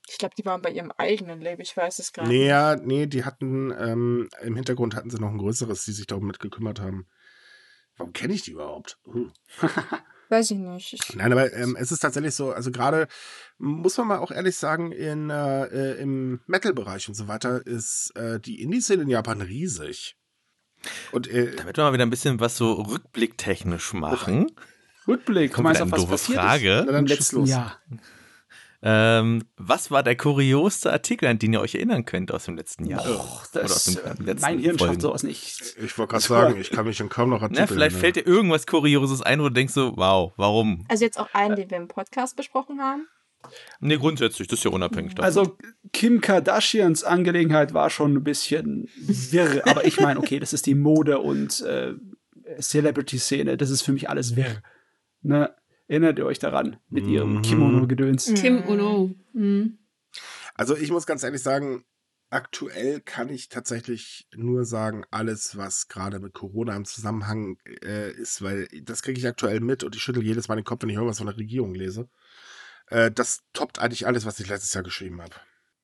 [0.10, 2.30] Ich glaube, die waren bei ihrem eigenen Label, ich weiß es gerade.
[2.30, 6.08] Nee, ja, nee, die hatten, ähm, im Hintergrund hatten sie noch ein größeres, die sich
[6.08, 7.08] darum mit gekümmert haben.
[7.98, 8.98] Warum kenne ich die überhaupt?
[9.06, 9.32] Hm.
[10.30, 10.94] Weiß ich nicht.
[10.94, 13.08] Ich, Nein, aber ähm, es ist tatsächlich so, also gerade
[13.58, 18.12] muss man mal auch ehrlich sagen, in, äh, äh, im Metal-Bereich und so weiter ist
[18.16, 20.18] äh, die Indie-Szene in Japan riesig.
[21.12, 24.52] Und äh, Damit wir mal wieder ein bisschen was so rückblicktechnisch machen.
[25.08, 26.80] Rückblick, meinst wieder du, eine was passiert Frage.
[26.80, 27.50] ist Na, dann letzten los.
[27.50, 27.80] Jahr?
[28.88, 32.86] Ähm, was war der kurioseste Artikel, an den ihr euch erinnern könnt aus dem letzten
[32.86, 33.02] Jahr?
[33.02, 34.94] Och, Oder aus das, den äh, letzten mein Hirn Folgen.
[34.94, 35.76] schafft sowas nicht.
[35.84, 38.14] ich wollte gerade sagen, ich kann mich an kaum noch Artikel Na, vielleicht erinnern.
[38.14, 40.86] fällt dir irgendwas Kurioses ein, wo du denkst so, wow, warum?
[40.88, 43.08] also jetzt auch einen, den wir im Podcast besprochen haben.
[43.80, 45.26] Nee, grundsätzlich, das ist ja unabhängig davon.
[45.26, 45.58] Also
[45.92, 50.76] Kim Kardashians Angelegenheit war schon ein bisschen wirr, aber ich meine, okay, das ist die
[50.76, 51.94] Mode und äh,
[52.60, 54.62] Celebrity-Szene, das ist für mich alles wirr.
[55.24, 55.52] Ne?
[55.88, 57.42] Erinnert ihr euch daran mit ihrem Mhm.
[57.44, 58.34] Kimono-Gedöns?
[58.36, 59.14] Kim Ono.
[59.34, 59.78] Mhm.
[60.56, 61.86] Also ich muss ganz ehrlich sagen,
[62.30, 68.42] aktuell kann ich tatsächlich nur sagen, alles, was gerade mit Corona im Zusammenhang äh, ist,
[68.42, 70.96] weil das kriege ich aktuell mit und ich schüttel jedes Mal den Kopf, wenn ich
[70.96, 72.10] irgendwas von der Regierung lese.
[72.88, 75.36] Äh, das toppt eigentlich alles, was ich letztes Jahr geschrieben habe.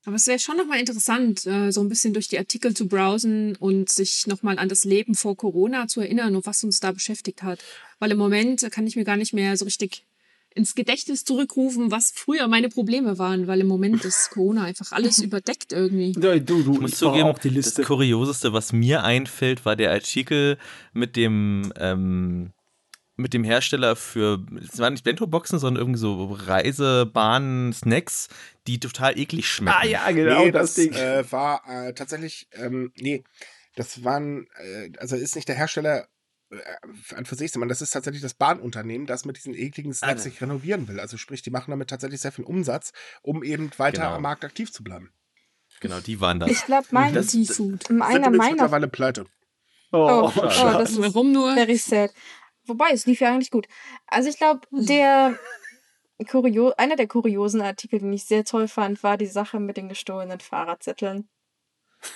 [0.06, 3.56] Aber es wäre schon nochmal interessant, äh, so ein bisschen durch die Artikel zu browsen
[3.58, 7.44] und sich nochmal an das Leben vor Corona zu erinnern und was uns da beschäftigt
[7.44, 7.60] hat.
[8.00, 10.06] Weil im Moment kann ich mir gar nicht mehr so richtig
[10.54, 15.20] ins Gedächtnis zurückrufen, was früher meine Probleme waren, weil im Moment ist Corona einfach alles
[15.24, 16.14] überdeckt irgendwie.
[16.20, 17.82] Ja, du, du, Ich muss zugeben, auch die Liste.
[17.82, 20.58] das Kurioseste, was mir einfällt, war der Artikel
[20.94, 22.52] mit dem, ähm,
[23.22, 28.28] mit dem Hersteller für, es waren nicht Bento-Boxen, sondern irgendwie so Reisebahnen, Snacks,
[28.68, 29.78] die total eklig schmecken.
[29.80, 30.94] Ah ja, genau, nee, das, Ding.
[30.94, 33.24] äh, war äh, tatsächlich, ähm, nee,
[33.76, 36.08] das waren, äh, also ist nicht der Hersteller
[36.52, 40.22] äh, an für sich, sondern das ist tatsächlich das Bahnunternehmen, das mit diesen ekligen Snacks
[40.22, 41.00] Ah, sich renovieren will.
[41.00, 42.92] Also sprich, die machen damit tatsächlich sehr viel Umsatz,
[43.22, 44.16] um eben weiter Genau.
[44.16, 45.12] am Markt aktiv zu bleiben.
[45.80, 46.52] Genau, die waren das.
[46.52, 47.24] Ich glaube, mein.
[47.24, 49.26] Sind einer meiner mittlerweile pleite.
[49.94, 51.54] oh, Oh, oh, das ist Warum nur?
[51.56, 52.12] very sad.
[52.66, 53.68] Wobei, es lief ja eigentlich gut.
[54.08, 55.38] Also ich glaube, der
[56.30, 59.90] Kurio einer der kuriosen Artikel, den ich sehr toll fand, war die Sache mit den
[59.90, 61.30] gestohlenen Fahrradzetteln.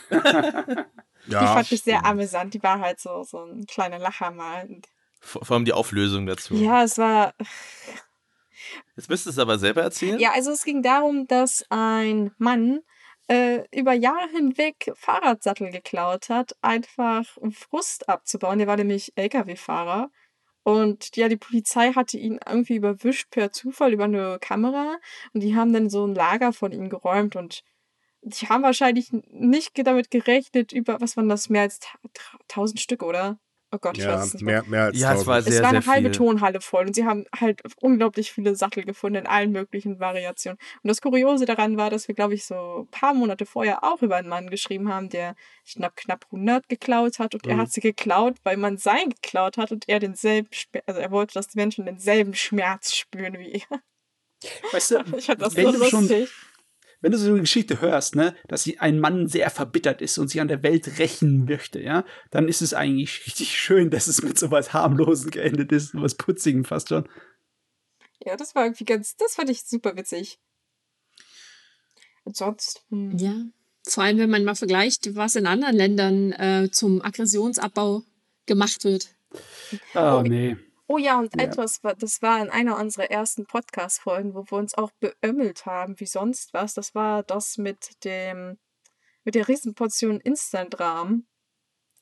[1.27, 2.53] Die Ja, fand ich sehr amüsant.
[2.53, 4.67] Die war halt so, so ein kleiner Lacher mal.
[5.19, 6.55] Vor, vor allem die Auflösung dazu.
[6.55, 7.33] Ja, es war.
[8.95, 10.19] Jetzt müsstest du es aber selber erzählen.
[10.19, 12.81] Ja, also es ging darum, dass ein Mann
[13.27, 18.59] äh, über Jahre hinweg Fahrradsattel geklaut hat, einfach um Frust abzubauen.
[18.59, 20.11] Der war nämlich LKW-Fahrer.
[20.65, 24.97] Und ja, die Polizei hatte ihn irgendwie überwischt per Zufall über eine Kamera.
[25.33, 27.35] Und die haben dann so ein Lager von ihm geräumt.
[27.35, 27.61] Und
[28.23, 32.79] die haben wahrscheinlich nicht damit gerechnet, über, was waren das, mehr als ta- ta- 1000
[32.81, 33.39] Stück, oder?
[33.71, 34.63] Oh Gott, ich Ja, weiß es nicht mehr.
[34.63, 35.47] mehr, als Ja, es war 1000.
[35.47, 36.17] Es sehr, war eine sehr halbe viel.
[36.17, 40.57] Tonhalle voll und sie haben halt unglaublich viele Sattel gefunden in allen möglichen Variationen.
[40.83, 44.01] Und das Kuriose daran war, dass wir, glaube ich, so ein paar Monate vorher auch
[44.01, 45.35] über einen Mann geschrieben haben, der
[45.69, 47.61] knapp, knapp 100 geklaut hat und er Mhm.
[47.61, 51.33] hat sie geklaut, weil man sein geklaut hat und er denselben, Schmerz- also er wollte,
[51.33, 53.81] dass die Menschen denselben Schmerz spüren wie er.
[54.71, 56.29] Weißt du, Ich fand das so du schon lustig.
[57.05, 60.27] Wenn du so eine Geschichte hörst, ne, dass sie- ein Mann sehr verbittert ist und
[60.27, 64.23] sich an der Welt rächen möchte, ja, dann ist es eigentlich richtig schön, dass es
[64.23, 67.07] mit sowas harmlosen geendet ist, was putzigen fast schon.
[68.25, 70.39] Ja, das war irgendwie ganz, das fand ich super witzig.
[72.23, 73.15] Und sonst, hm.
[73.19, 73.35] Ja.
[73.87, 78.01] Vor allem, wenn man mal vergleicht, was in anderen Ländern äh, zum Aggressionsabbau
[78.47, 79.09] gemacht wird.
[79.93, 80.55] Oh, Oh, nee.
[80.87, 81.43] Oh ja, und Ja.
[81.45, 85.99] etwas, wa- das war in einer unserer ersten Podcast-Folgen, wo wir uns auch beömmelt haben,
[85.99, 86.73] wie sonst was.
[86.75, 88.59] Das war das mit dem,
[89.23, 91.27] mit der Riesenportion Instant-Rahmen,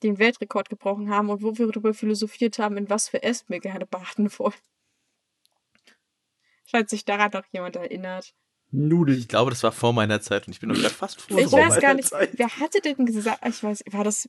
[0.01, 3.45] die den Weltrekord gebrochen haben und wo wir darüber philosophiert haben, in was für Essen
[3.49, 4.53] wir gerne baden wollen.
[6.65, 8.33] Falls sich daran noch jemand erinnert.
[8.71, 9.17] Nudeln.
[9.19, 11.79] Ich glaube, das war vor meiner Zeit und ich bin noch fast froh Ich weiß
[11.79, 12.31] gar nicht, Zeit.
[12.33, 14.27] wer hatte denn gesagt, ich weiß, war das,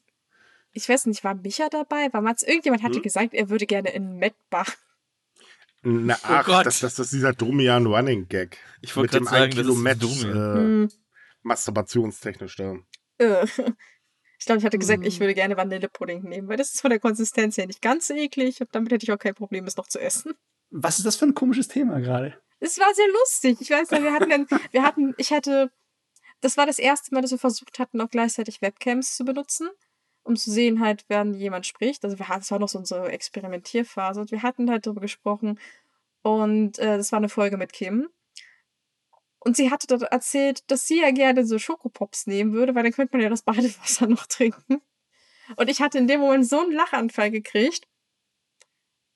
[0.74, 2.12] ich weiß nicht, war Micha dabei?
[2.12, 3.02] War Mats, irgendjemand hatte Hm?
[3.02, 4.72] gesagt, er würde gerne in Met baden.
[5.82, 6.66] Na, Oh ach, Gott.
[6.66, 8.58] das, das ist dieser Domian Running Gag.
[8.80, 10.88] Ich wollte Mit dem gerade 1 sagen, das Kilo ist äh, Hm.
[11.42, 12.76] masturbationstechnisch da.
[13.18, 13.46] Äh,
[14.38, 15.20] Ich glaube, ich hatte gesagt, ich Mhm.
[15.20, 18.60] würde gerne Vanillepudding nehmen, weil das ist von der Konsistenz her nicht ganz so eklig
[18.60, 20.34] und damit hätte ich auch kein Problem, es noch zu essen.
[20.70, 22.38] Was ist das für ein komisches Thema gerade?
[22.60, 23.58] Es war sehr lustig.
[23.60, 25.70] Ich weiß wir hatten dann, wir hatten, ich hatte,
[26.42, 29.68] das war das erste Mal, dass wir versucht hatten, auch gleichzeitig Webcams zu benutzen,
[30.24, 32.04] um zu sehen halt, während jemand spricht.
[32.04, 35.58] Also wir hatten, es war noch so unsere Experimentierphase und wir hatten halt darüber gesprochen
[36.22, 38.08] und äh, das war eine Folge mit Kim.
[39.38, 42.92] Und sie hatte dort erzählt, dass sie ja gerne so Schokopops nehmen würde, weil dann
[42.92, 44.80] könnte man ja das Badewasser noch trinken.
[45.56, 47.86] Und ich hatte in dem Moment so einen Lachanfall gekriegt.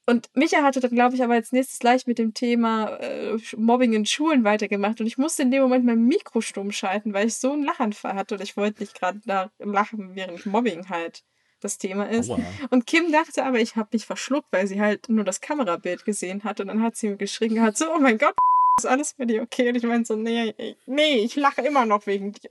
[0.08, 3.92] Und Micha hatte dann, glaube ich, aber als nächstes gleich mit dem Thema äh, Mobbing
[3.92, 5.02] in Schulen weitergemacht.
[5.02, 8.14] Und ich musste in dem Moment mein Mikro stumm schalten, weil ich so einen Lachanfall
[8.14, 8.36] hatte.
[8.36, 11.24] Und ich wollte nicht gerade da lachen, während Mobbing halt
[11.60, 12.30] das Thema ist.
[12.30, 12.40] Aua.
[12.70, 16.42] Und Kim dachte aber, ich habe mich verschluckt, weil sie halt nur das Kamerabild gesehen
[16.42, 16.60] hat.
[16.60, 18.34] Und dann hat sie mir geschrien gehabt, so, oh mein Gott,
[18.78, 19.68] ist alles für dich okay?
[19.68, 20.54] Und ich meinte so, nee,
[20.86, 22.48] nee, ich lache immer noch wegen dir.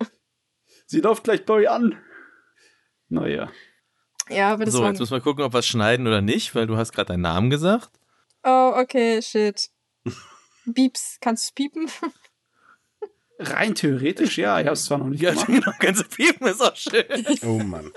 [0.86, 1.98] Sie läuft gleich Dory an.
[3.10, 3.50] Naja.
[4.30, 6.68] Ja, aber das So, jetzt müssen wir gucken, ob wir es schneiden oder nicht, weil
[6.68, 7.90] du hast gerade deinen Namen gesagt.
[8.44, 9.70] Oh, okay, shit.
[10.74, 11.88] Pieps, kannst du piepen?
[13.40, 14.60] Rein theoretisch, ja.
[14.60, 15.48] Ich habe es zwar noch nicht Ja, gemacht.
[15.48, 17.04] genau, ganze Piepen ist auch schön.
[17.44, 17.92] Oh Mann.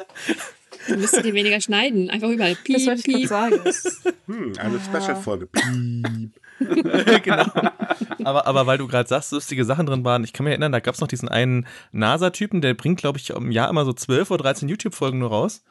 [0.86, 2.10] Dann müsstet ihr weniger schneiden.
[2.10, 3.64] Einfach überall piep, Das wollte ich gerade piep.
[3.64, 4.14] sagen.
[4.26, 4.80] Hm, eine Ah.
[5.00, 5.46] Special-Folge.
[5.46, 6.32] Piep.
[7.24, 7.44] genau.
[8.24, 10.80] Aber, aber weil du gerade sagst, lustige Sachen drin waren, ich kann mich erinnern, da
[10.80, 14.30] gab es noch diesen einen NASA-Typen, der bringt, glaube ich, im Jahr immer so 12
[14.30, 15.64] oder 13 YouTube-Folgen nur raus.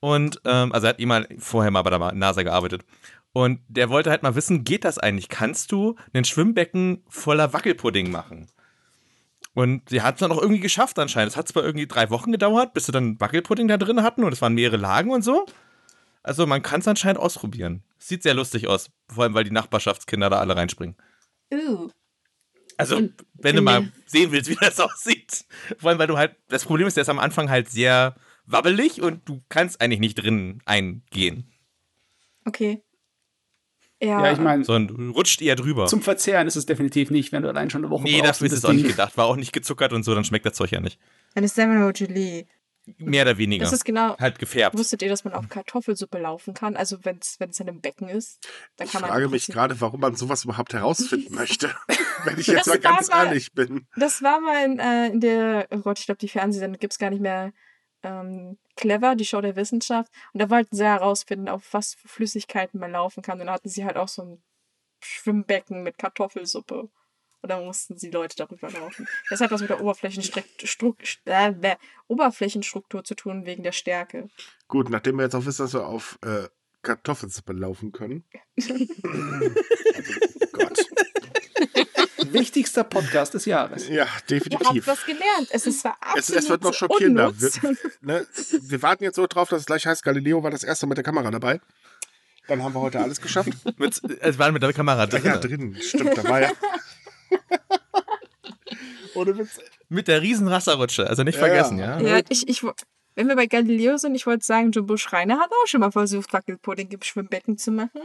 [0.00, 2.84] Und, ähm, also er hat immer vorher mal bei der NASA gearbeitet.
[3.32, 5.28] Und der wollte halt mal wissen, geht das eigentlich?
[5.28, 8.48] Kannst du ein Schwimmbecken voller Wackelpudding machen?
[9.52, 11.32] Und sie hat es dann auch irgendwie geschafft anscheinend.
[11.32, 14.32] Es hat zwar irgendwie drei Wochen gedauert, bis sie dann Wackelpudding da drin hatten und
[14.32, 15.46] es waren mehrere Lagen und so.
[16.22, 17.82] Also man kann es anscheinend ausprobieren.
[17.98, 20.96] Sieht sehr lustig aus, vor allem weil die Nachbarschaftskinder da alle reinspringen.
[21.52, 21.88] Uh.
[22.76, 23.00] Also,
[23.34, 25.44] wenn du mal sehen willst, wie das aussieht.
[25.78, 28.14] Vor allem, weil du halt, das Problem ist, der ist am Anfang halt sehr
[28.46, 31.50] wabbelig und du kannst eigentlich nicht drin eingehen,
[32.44, 32.82] Okay.
[34.00, 35.86] Ja, Ja, ich meine, sondern du rutscht eher drüber.
[35.86, 38.52] zum Verzehren ist es definitiv nicht, wenn du allein schon eine Woche nee, dafür ist
[38.52, 39.16] das es auch nicht gedacht.
[39.16, 41.00] War auch nicht gezuckert und so, dann schmeckt das Zeug ja nicht.
[41.34, 42.46] eine Semino Gelee.
[42.98, 43.64] Mehr oder weniger.
[43.64, 44.16] Das ist genau.
[44.18, 44.78] halt gefärbt.
[44.78, 46.76] Wusstet ihr, dass man auf Kartoffelsuppe laufen kann?
[46.76, 49.10] Also wenn es wenn es in einem Becken ist, dann Ich kann man.
[49.10, 51.74] frage im mich gerade, warum man sowas überhaupt herausfinden möchte.
[52.24, 53.88] Wenn ich jetzt Das mal ganz mal- ehrlich bin.
[53.96, 56.98] Das war mal in, äh, in der, oh Gott, ich glaube, die Fernsehsendung gibt es
[57.00, 57.52] gar nicht mehr.
[58.06, 60.12] Ähm, clever, die Show der Wissenschaft.
[60.32, 63.40] Und da wollten sie herausfinden, auf was für Flüssigkeiten man laufen kann.
[63.40, 64.42] Und dann hatten sie halt auch so ein
[65.00, 66.88] Schwimmbecken mit Kartoffelsuppe.
[67.42, 69.08] Und dann mussten sie Leute darüber laufen.
[69.28, 71.76] Das hat was mit der Oberflächenstruktur, äh,
[72.08, 74.28] Oberflächenstruktur zu tun, wegen der Stärke.
[74.68, 76.48] Gut, nachdem wir jetzt auch wissen, dass wir auf äh,
[76.82, 78.24] Kartoffelsuppe laufen können.
[78.56, 78.74] also,
[80.52, 80.86] Gott.
[82.32, 83.88] Wichtigster Podcast des Jahres.
[83.88, 84.86] Ja, Ihr habt definitiv.
[84.86, 85.48] was gelernt.
[85.50, 85.84] Es ist
[86.16, 87.32] Es, es wird noch schockierender.
[87.38, 87.50] Wir,
[88.00, 88.26] ne,
[88.62, 91.04] wir warten jetzt so drauf, dass es gleich heißt, Galileo war das erste mit der
[91.04, 91.60] Kamera dabei.
[92.48, 93.50] Dann haben wir heute alles geschafft.
[93.76, 95.22] Mit, es war mit der Kamera drin.
[95.24, 95.76] Ja, drin.
[95.80, 96.50] Stimmt, da war ja.
[99.14, 99.58] Ohne Witz.
[99.88, 101.08] Mit der riesen Wasserrutsche.
[101.08, 101.98] Also nicht Ja, vergessen, ja.
[102.00, 102.16] ja.
[102.18, 102.62] Ja, ich, ich,
[103.14, 106.32] wenn wir bei Galileo sind, ich wollte sagen, Jumbo Schreiner hat auch schon mal versucht,
[106.32, 108.00] Wackelpudding im Schwimmbecken zu machen.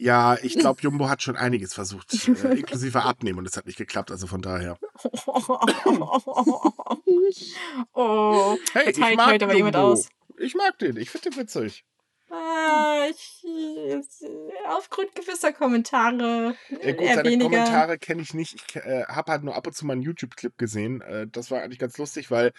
[0.00, 3.76] Ja, ich glaube, Jumbo hat schon einiges versucht, äh, inklusive Abnehmen, und es hat nicht
[3.76, 4.78] geklappt, also von daher.
[7.92, 10.08] oh, Hey, jetzt ich heilt mag heute aber jemand aus.
[10.38, 11.84] Ich mag den, ich finde den witzig.
[12.30, 13.44] Ah, ich,
[14.68, 16.56] aufgrund gewisser Kommentare.
[16.70, 17.50] Ja, gut, eher seine weniger.
[17.50, 18.54] Kommentare kenne ich nicht.
[18.54, 21.02] Ich äh, habe halt nur ab und zu mal einen YouTube-Clip gesehen.
[21.02, 22.52] Äh, das war eigentlich ganz lustig, weil,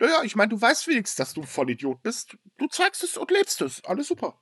[0.00, 2.36] naja, ich meine, du weißt wenigstens, dass du voll Idiot bist.
[2.58, 3.82] Du zeigst es und lebst es.
[3.84, 4.38] Alles super.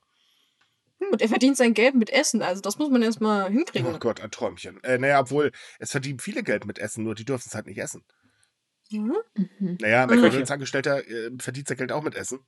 [1.11, 3.99] Und er verdient sein Geld mit Essen, also das muss man erstmal Oh hinkriegen.
[3.99, 4.83] Gott, ein Träumchen.
[4.83, 7.77] Äh, naja, obwohl, es verdienen viele Geld mit Essen, nur die dürfen es halt nicht
[7.77, 8.03] essen.
[8.91, 9.15] Mhm.
[9.35, 9.77] Mhm.
[9.81, 10.13] Naja, Mhm.
[10.15, 12.39] McDonalds-Angestellter äh, verdient sein Geld auch mit Essen.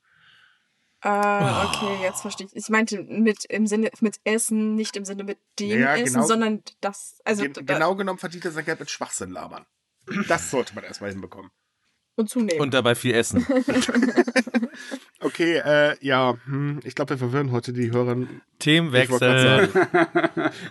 [1.02, 2.56] Ah, okay, jetzt verstehe ich.
[2.56, 6.26] Ich meinte mit im Sinne mit Essen, nicht im Sinne mit dem Ja, Essen, genau.
[6.26, 9.68] sondern das, also Gen genau genommen verdient er sein Geld mit Schwachsinn labern.
[10.28, 11.52] Das sollte man erstmal hinbekommen.
[12.16, 12.62] Und zunehmen.
[12.62, 13.46] Und dabei viel essen.
[15.22, 18.28] Okay, äh, ja, hm, ich glaube, wir verwirren heute die Hörer.
[18.60, 19.70] Themenwechsel.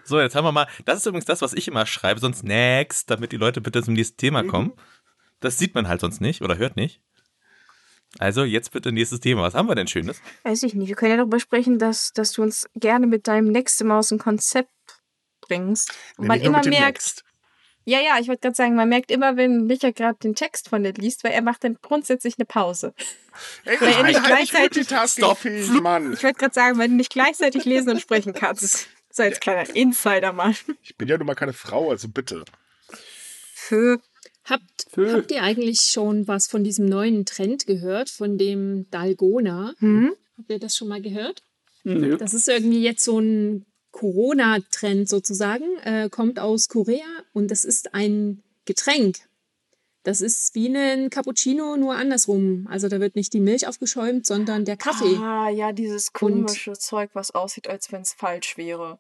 [0.05, 0.69] So, jetzt haben wir mal.
[0.85, 3.95] Das ist übrigens das, was ich immer schreibe, sonst next, damit die Leute bitte zum
[3.95, 4.49] nächsten Thema Mhm.
[4.49, 4.73] kommen.
[5.41, 7.01] Das sieht man halt sonst nicht oder hört nicht.
[8.19, 9.43] Also, jetzt bitte nächstes Thema.
[9.43, 10.21] Was haben wir denn Schönes?
[10.45, 10.89] Weiß ich nicht.
[10.89, 14.09] Wir können ja darüber sprechen, dass, dass du uns gerne mit deinem nächsten Mal aus
[14.09, 14.71] dem Konzept
[15.41, 15.93] bringst.
[16.17, 17.24] Und man Nämlich nur immer merkt, Next.
[17.85, 20.83] Ja, ja, ich wollte gerade sagen, man merkt immer, wenn Micha gerade den Text von
[20.83, 22.95] dir liest, weil er macht dann grundsätzlich eine Pause.
[23.65, 24.87] Ey, Weil ich er bin nicht halt gleichzeitig-
[25.83, 26.13] Mann.
[26.13, 28.89] Ich wollte gerade sagen, wenn du nicht gleichzeitig lesen und sprechen kannst.
[29.11, 30.55] So als kleiner Insider mal.
[30.83, 32.45] Ich bin ja nun mal keine Frau, also bitte.
[33.55, 34.01] Für
[34.47, 39.73] Habt, habt ihr eigentlich schon was von diesem neuen Trend gehört, von dem Dalgona?
[39.79, 40.13] hm?
[40.37, 41.43] Habt ihr das schon mal gehört?
[41.83, 42.19] Nö.
[42.19, 43.65] Das ist irgendwie jetzt so ein
[43.95, 49.19] Corona-Trend sozusagen, äh, kommt aus Korea und das ist ein Getränk.
[50.03, 52.67] Das ist wie ein Cappuccino, nur andersrum.
[52.69, 55.17] Also da wird nicht die Milch aufgeschäumt, sondern der Kaffee.
[55.17, 58.99] Ah, ja, dieses komische Zeug, was aussieht, als wenn es falsch wäre.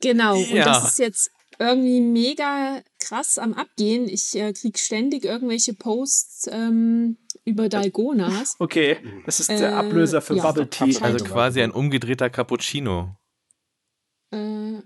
[0.00, 0.34] Genau.
[0.36, 0.64] Und Ja.
[0.64, 4.08] das ist jetzt irgendwie mega krass am Abgehen.
[4.08, 8.56] Ich äh, krieg ständig irgendwelche Posts ähm, über Dalgonas.
[8.58, 10.42] Okay, das ist der Äh, Ablöser für ja.
[10.42, 10.98] Bubble Tea.
[11.00, 13.16] Also quasi ein umgedrehter Cappuccino.
[14.32, 14.82] Äh,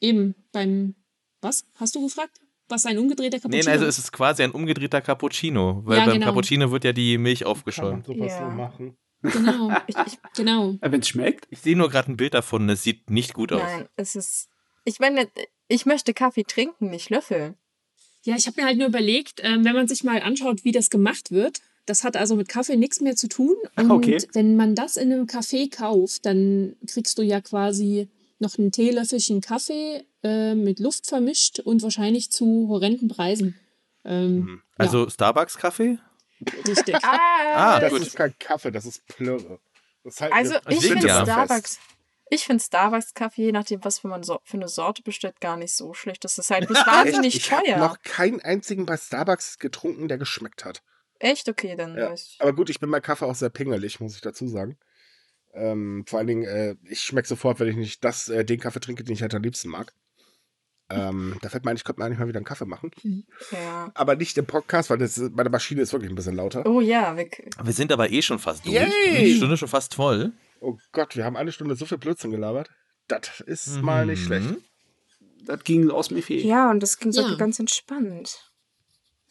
[0.00, 0.94] eben beim
[1.40, 1.64] was?
[1.76, 2.40] Hast du gefragt?
[2.68, 3.64] Was ein umgedrehter Cappuccino?
[3.64, 5.82] Nee, also es ist quasi ein umgedrehter Cappuccino.
[5.86, 6.26] Weil Ja, beim genau.
[6.26, 8.06] Cappuccino wird ja die Milch Kann man aufgeschäumt.
[8.06, 8.50] sowas Ja.
[8.50, 8.96] so machen?
[9.22, 10.72] Genau, Ich, ich, genau.
[10.80, 11.46] Äh, Wenn es schmeckt.
[11.50, 13.62] Ich sehe nur gerade ein Bild davon, es sieht nicht gut aus.
[13.62, 14.48] nein, es ist.
[14.84, 15.28] Ich meine,
[15.68, 17.54] ich möchte Kaffee trinken, nicht löffeln.
[18.24, 20.90] Ja, ich habe mir halt nur überlegt, ähm, wenn man sich mal anschaut, wie das
[20.90, 23.54] gemacht wird, das hat also mit Kaffee nichts mehr zu tun.
[23.76, 24.18] Und Okay.
[24.34, 28.08] wenn man das in einem Café kauft, dann kriegst du ja quasi
[28.38, 33.58] noch ein Teelöffelchen Kaffee äh, mit Luft vermischt und wahrscheinlich zu horrenden Preisen.
[34.04, 35.98] Ähm, Also Starbucks-Kaffee?
[36.66, 36.94] Richtig.
[37.02, 37.18] Ah,
[37.54, 38.02] Ah, Das gut.
[38.02, 39.58] ist kein Kaffee, das ist Plörre.
[40.04, 41.22] Das halt also ich finde ja.
[41.24, 41.78] Starbucks.
[42.30, 45.56] Ich finde Starbucks Kaffee, je nachdem, was für, man so, für eine Sorte bestellt, gar
[45.56, 46.24] nicht so schlecht.
[46.24, 47.78] Das ist halt wahnsinnig ich habe teuer.
[47.78, 50.82] noch keinen einzigen bei Starbucks getrunken, der geschmeckt hat.
[51.18, 51.48] Echt?
[51.48, 52.10] Okay, dann Ja.
[52.10, 52.36] weiß ich.
[52.40, 54.78] Aber gut, ich bin bei Kaffee auch sehr pingelig, muss ich dazu sagen.
[55.54, 58.80] Ähm, vor allen Dingen, äh, ich schmecke sofort, wenn ich nicht das, äh, den Kaffee
[58.80, 59.92] trinke, den ich halt am liebsten mag.
[60.90, 62.90] Ähm, da fällt mir ein, ich könnte mir eigentlich mal wieder einen Kaffee machen.
[63.52, 63.90] Ja.
[63.94, 66.64] Aber nicht im Podcast, weil das, meine Maschine ist wirklich ein bisschen lauter.
[66.66, 67.28] Oh ja, wir,
[67.62, 68.74] Wir sind aber eh schon fast durch.
[68.74, 69.24] Yay!
[69.26, 70.32] Die Stunde schon fast voll.
[70.60, 72.70] Oh Gott, wir haben eine Stunde so viel Blödsinn gelabert.
[73.06, 74.26] Das ist mal nicht Mhm.
[74.26, 74.54] schlecht.
[75.44, 76.44] Das ging aus mir viel.
[76.44, 77.34] ja, und das ging so Ja.
[77.36, 78.50] ganz entspannt.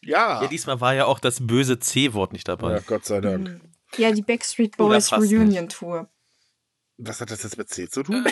[0.02, 0.42] Ja.
[0.44, 2.74] Ja, diesmal war ja auch das böse C-Wort nicht dabei.
[2.74, 3.62] ja, Gott sei Dank.
[3.98, 5.34] Ja, die Backstreet Boys fast nicht.
[5.34, 6.10] Reunion Tour.
[7.00, 8.26] Was hat das jetzt mit C zu tun?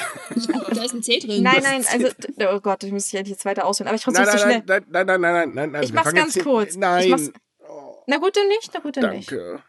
[0.71, 1.43] da ist ein C drin.
[1.43, 2.07] Nein, nein, also,
[2.51, 3.87] oh Gott, ich muss ja jetzt weiter ausholen.
[3.87, 4.63] Aber ich versuche Nein, so schnell.
[4.65, 5.83] nein, nein, nein, nein, nein, nein.
[5.83, 6.71] Ich wir mach's ganz jetzt kurz.
[6.71, 7.09] Ich Nein.
[7.09, 7.31] mach's-
[7.67, 9.31] Oh, Na gut, dann nicht, na gut, dann nicht.
[9.31, 9.63] danke.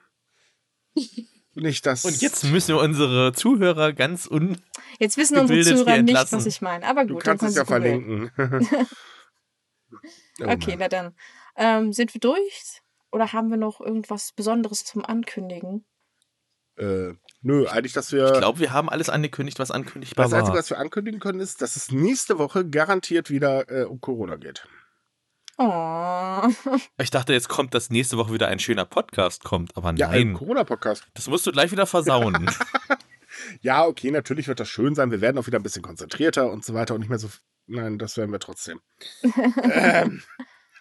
[1.54, 2.04] Nicht das.
[2.04, 4.58] Und jetzt müssen wir unsere Zuhörer ganz un...
[4.98, 6.86] Jetzt wissen unsere Zuhörer nicht, was ich meine.
[6.86, 8.86] Aber Du gut, dann kannst es können ja verlinken.
[10.42, 11.14] Oh Okay, na dann.
[11.56, 12.82] Ähm, sind wir durch?
[13.16, 15.86] Oder haben wir noch irgendwas Besonderes zum Ankündigen?
[16.76, 18.30] Äh, nö, eigentlich, dass wir.
[18.30, 20.58] Ich glaube, wir haben alles angekündigt, was ankündigbar das Einzige, war.
[20.58, 24.68] was wir ankündigen können, ist, dass es nächste Woche garantiert wieder äh, um Corona geht.
[25.56, 26.42] Oh.
[27.00, 30.32] Ich dachte, jetzt kommt, dass nächste Woche wieder ein schöner Podcast kommt, aber Ja, ein
[30.32, 30.34] nein.
[30.34, 31.06] Corona-Podcast.
[31.14, 32.50] Das musst du gleich wieder versauen.
[33.62, 35.10] Ja, okay, natürlich wird das schön sein.
[35.10, 37.30] Wir werden auch wieder ein bisschen konzentrierter und so weiter und nicht mehr so.
[37.66, 38.80] Nein, das werden wir trotzdem.
[39.62, 40.22] ähm.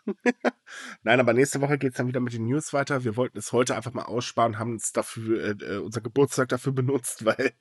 [1.03, 3.03] Nein, aber nächste Woche geht es dann wieder mit den News weiter.
[3.03, 6.73] Wir wollten es heute einfach mal aussparen, haben uns dafür, äh, äh, unser Geburtstag dafür
[6.73, 7.53] benutzt, weil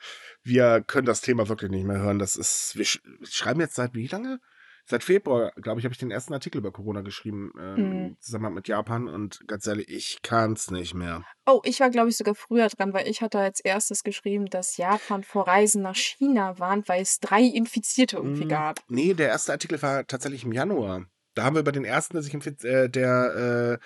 [0.42, 2.18] wir können das Thema wirklich nicht mehr hören.
[2.18, 4.40] Das ist, wir sch schreiben jetzt seit wie lange?
[4.86, 7.92] Seit Februar, glaube ich, habe ich den ersten Artikel über Corona geschrieben, ähm, Mhm.
[7.92, 11.24] im Zusammenhang mit Japan und ganz ehrlich, ich kann es nicht mehr.
[11.46, 14.76] Oh, ich war, glaube ich, sogar früher dran, weil ich hatte als erstes geschrieben, dass
[14.76, 18.80] Japan vor Reisen nach China warnt, weil es drei Infizierte irgendwie Mm, gab.
[18.88, 21.06] Nee, der erste Artikel war tatsächlich im Januar.
[21.34, 23.80] Da haben wir über den ersten, der sich äh, der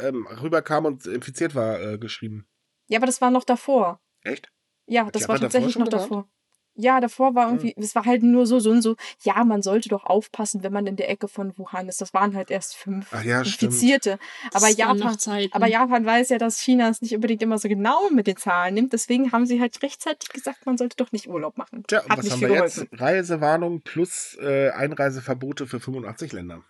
[0.00, 2.46] äh, ähm, rüberkam und infiziert war, äh, geschrieben.
[2.88, 4.00] Ja, aber das war noch davor.
[4.22, 4.50] Echt?
[4.86, 6.28] Ja, das war davor tatsächlich schon noch davor.
[6.76, 9.88] Ja, davor war irgendwie, es war halt nur so, so und so, ja, man sollte
[9.88, 12.00] doch aufpassen, wenn man in der Ecke von Wuhan ist.
[12.00, 13.74] Das waren halt erst fünf Ach ja, stimmt.
[13.74, 14.18] Infizierte.
[14.52, 15.16] Aber Japan,
[15.52, 18.74] aber Japan weiß ja, dass China es nicht unbedingt immer so genau mit den Zahlen
[18.74, 18.92] nimmt.
[18.92, 21.84] Deswegen haben sie halt rechtzeitig gesagt, man sollte doch nicht Urlaub machen.
[21.86, 22.74] Tja, und Hat was nicht haben wir jetzt?
[22.74, 22.98] geholfen.
[22.98, 26.64] Reisewarnung plus äh, Einreiseverbote für 85 Länder.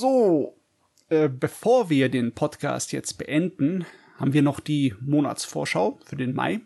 [0.00, 0.56] So,
[1.08, 3.84] äh, bevor wir den Podcast jetzt beenden,
[4.16, 6.60] haben wir noch die Monatsvorschau für den Mai.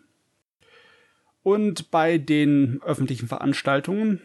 [1.41, 4.21] Und bei den öffentlichen Veranstaltungen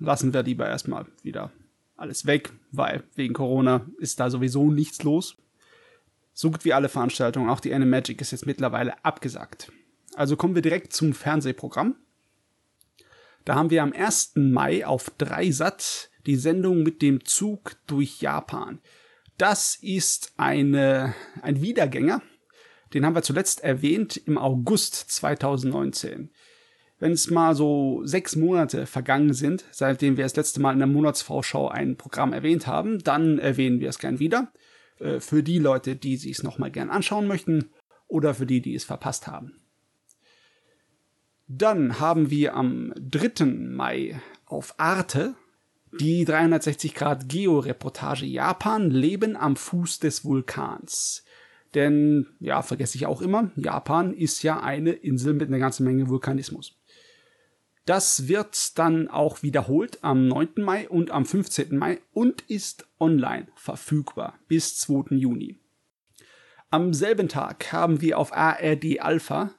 [0.00, 1.52] lassen wir lieber erstmal wieder
[1.96, 5.36] alles weg, weil wegen Corona ist da sowieso nichts los.
[6.32, 9.70] So gut wie alle Veranstaltungen, auch die Animagic ist jetzt mittlerweile abgesagt.
[10.16, 11.94] Also kommen wir direkt zum Fernsehprogramm.
[13.44, 14.32] Da haben wir am 1.
[14.34, 18.80] Mai auf Dreisat die Sendung mit dem Zug durch Japan.
[19.38, 22.22] Das ist eine, ein Wiedergänger.
[22.92, 26.30] Den haben wir zuletzt erwähnt im August 2019.
[26.98, 30.88] Wenn es mal so sechs Monate vergangen sind, seitdem wir das letzte Mal in der
[30.88, 34.52] Monatsvorschau ein Programm erwähnt haben, dann erwähnen wir es gern wieder.
[34.98, 37.70] Äh, Für die Leute, die sich es nochmal gern anschauen möchten
[38.08, 39.60] oder für die, die es verpasst haben.
[41.46, 43.44] Dann haben wir am 3.
[43.44, 45.34] Mai auf Arte
[46.00, 51.24] die 360 Grad Geo-Reportage Japan Leben am Fuß des Vulkans.
[51.74, 56.08] Denn, ja, vergesse ich auch immer, Japan ist ja eine Insel mit einer ganzen Menge
[56.08, 56.76] Vulkanismus.
[57.84, 60.48] Das wird dann auch wiederholt am 9.
[60.56, 61.76] Mai und am 15.
[61.76, 65.16] Mai und ist online verfügbar bis 2.
[65.16, 65.56] Juni.
[66.70, 69.54] Am selben Tag haben wir auf ARD Alpha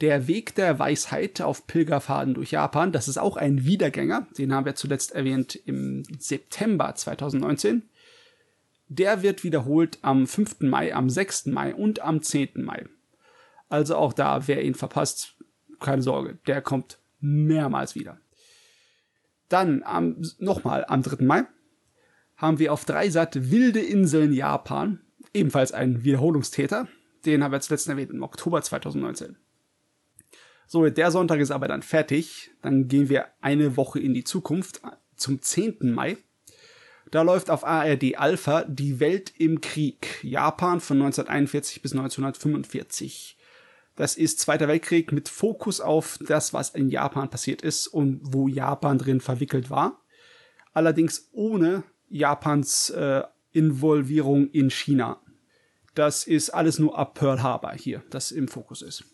[0.00, 2.92] der Weg der Weisheit auf Pilgerfaden durch Japan.
[2.92, 4.26] Das ist auch ein Wiedergänger.
[4.36, 7.82] Den haben wir zuletzt erwähnt im September 2019.
[8.88, 10.60] Der wird wiederholt am 5.
[10.60, 11.46] Mai, am 6.
[11.46, 12.64] Mai und am 10.
[12.64, 12.84] Mai.
[13.68, 15.36] Also auch da, wer ihn verpasst,
[15.80, 18.18] keine Sorge, der kommt mehrmals wieder.
[19.48, 21.24] Dann am, nochmal am 3.
[21.24, 21.44] Mai
[22.36, 25.00] haben wir auf Dreisat Wilde Inseln Japan,
[25.32, 26.88] ebenfalls ein Wiederholungstäter.
[27.24, 29.36] Den haben wir zuletzt erwähnt im Oktober 2019.
[30.74, 32.50] So, der Sonntag ist aber dann fertig.
[32.60, 34.82] Dann gehen wir eine Woche in die Zukunft
[35.14, 35.76] zum 10.
[35.82, 36.16] Mai.
[37.12, 40.18] Da läuft auf ARD Alpha Die Welt im Krieg.
[40.24, 43.36] Japan von 1941 bis 1945.
[43.94, 48.48] Das ist Zweiter Weltkrieg mit Fokus auf das, was in Japan passiert ist und wo
[48.48, 50.02] Japan drin verwickelt war.
[50.72, 53.22] Allerdings ohne Japans äh,
[53.52, 55.20] Involvierung in China.
[55.94, 59.04] Das ist alles nur ab Pearl Harbor hier, das im Fokus ist.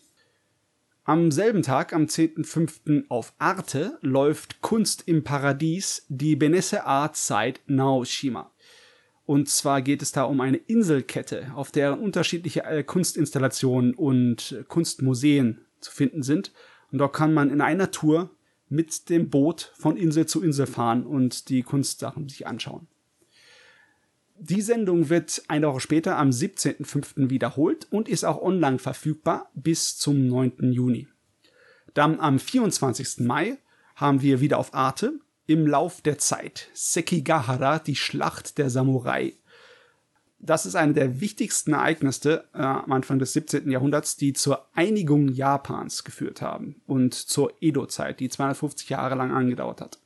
[1.03, 3.05] Am selben Tag, am 10.05.
[3.09, 8.51] auf Arte, läuft Kunst im Paradies, die Benesse Art Site Naoshima.
[9.25, 15.61] Und zwar geht es da um eine Inselkette, auf der unterschiedliche äh, Kunstinstallationen und Kunstmuseen
[15.79, 16.51] zu finden sind.
[16.91, 18.29] Und dort kann man in einer Tour
[18.69, 22.87] mit dem Boot von Insel zu Insel fahren und die Kunstsachen sich anschauen.
[24.43, 27.29] Die Sendung wird eine Woche später am 17.05.
[27.29, 30.73] wiederholt und ist auch online verfügbar bis zum 9.
[30.73, 31.07] Juni.
[31.93, 33.19] Dann am 24.
[33.19, 33.59] Mai
[33.95, 39.35] haben wir wieder auf Arte im Lauf der Zeit Sekigahara, die Schlacht der Samurai.
[40.39, 43.69] Das ist eine der wichtigsten Ereignisse äh, am Anfang des 17.
[43.69, 49.81] Jahrhunderts, die zur Einigung Japans geführt haben und zur Edo-Zeit, die 250 Jahre lang angedauert
[49.81, 49.99] hat.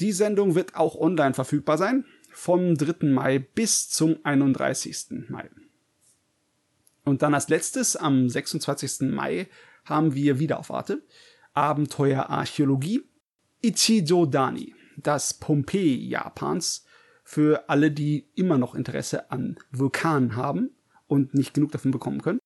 [0.00, 2.06] Die Sendung wird auch online verfügbar sein,
[2.38, 3.04] vom 3.
[3.08, 5.28] Mai bis zum 31.
[5.28, 5.50] Mai.
[7.04, 9.10] Und dann als letztes, am 26.
[9.10, 9.48] Mai,
[9.84, 11.02] haben wir wieder auf Arte
[11.52, 13.02] Abenteuer Archäologie
[13.60, 16.86] Ichijo Dani, das Pompeji Japans,
[17.24, 20.70] für alle, die immer noch Interesse an Vulkanen haben
[21.08, 22.38] und nicht genug davon bekommen können.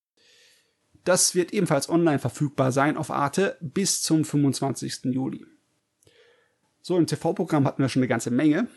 [1.04, 5.04] Das wird ebenfalls online verfügbar sein auf Arte bis zum 25.
[5.12, 5.44] Juli.
[6.80, 8.68] So, im TV-Programm hatten wir schon eine ganze Menge.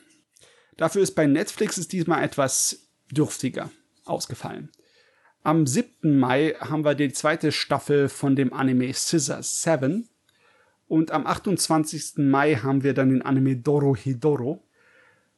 [0.78, 3.69] Dafür ist bei Netflix es diesmal etwas dürftiger
[4.03, 4.71] ausgefallen.
[5.43, 6.17] Am 7.
[6.17, 10.09] Mai haben wir die zweite Staffel von dem Anime Scissor 7.
[10.88, 12.13] Und am 28.
[12.17, 14.63] Mai haben wir dann den Anime Doro Hidoro.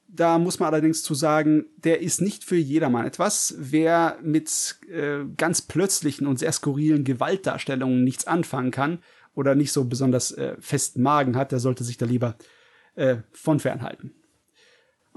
[0.07, 3.55] Da muss man allerdings zu sagen, der ist nicht für jedermann etwas.
[3.57, 8.99] Wer mit äh, ganz plötzlichen und sehr skurrilen Gewaltdarstellungen nichts anfangen kann
[9.35, 12.37] oder nicht so besonders äh, festen Magen hat, der sollte sich da lieber
[12.95, 14.13] äh, von fernhalten.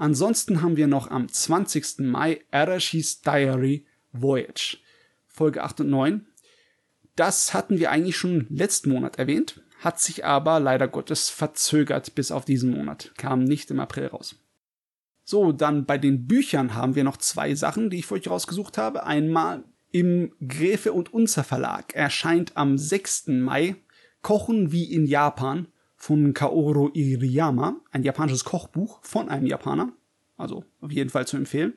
[0.01, 1.99] Ansonsten haben wir noch am 20.
[1.99, 4.79] Mai Arashis Diary Voyage,
[5.27, 6.25] Folge 8 und 9.
[7.15, 12.31] Das hatten wir eigentlich schon letzten Monat erwähnt, hat sich aber leider Gottes verzögert bis
[12.31, 14.37] auf diesen Monat, kam nicht im April raus.
[15.23, 18.79] So, dann bei den Büchern haben wir noch zwei Sachen, die ich für euch rausgesucht
[18.79, 19.03] habe.
[19.03, 23.27] Einmal Im Gräfe und Unzer Verlag erscheint am 6.
[23.27, 23.75] Mai
[24.23, 25.67] Kochen wie in Japan
[26.01, 29.93] von Kaoru Iriyama, ein japanisches Kochbuch von einem Japaner,
[30.35, 31.75] also auf jeden Fall zu empfehlen.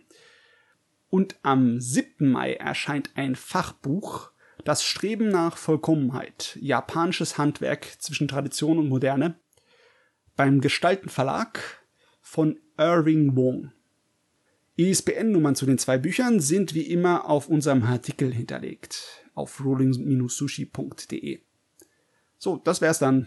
[1.10, 2.30] Und am 7.
[2.30, 4.30] Mai erscheint ein Fachbuch,
[4.64, 9.38] Das Streben nach Vollkommenheit, japanisches Handwerk zwischen Tradition und Moderne,
[10.36, 11.84] beim Gestalten Verlag
[12.22, 13.72] von Irving Wong.
[14.76, 21.40] ISBN-Nummern zu den zwei Büchern sind wie immer auf unserem Artikel hinterlegt, auf rolling-sushi.de.
[22.38, 23.26] So, das wär's dann.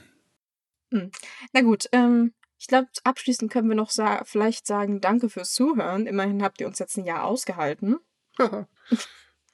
[0.91, 6.07] Na gut, ähm, ich glaube, abschließend können wir noch sa vielleicht sagen, danke fürs Zuhören.
[6.07, 7.97] Immerhin habt ihr uns jetzt ein Jahr ausgehalten.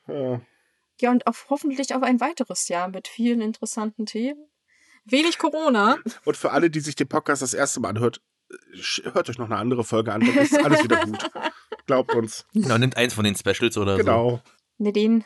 [0.08, 0.42] Ja.
[1.00, 4.46] Ja, und auf, hoffentlich auf ein weiteres Jahr mit vielen interessanten Themen.
[5.06, 5.98] Wenig Corona.
[6.26, 8.22] Und für alle, die sich den Podcast das erste Mal anhört,
[9.14, 11.32] hört euch noch eine andere Folge an, dann ist alles wieder gut.
[11.88, 12.46] Glaubt uns.
[12.54, 14.04] Genau, nimmt eins von den Specials oder so.
[14.04, 14.42] Genau.
[14.78, 15.24] Ne, den.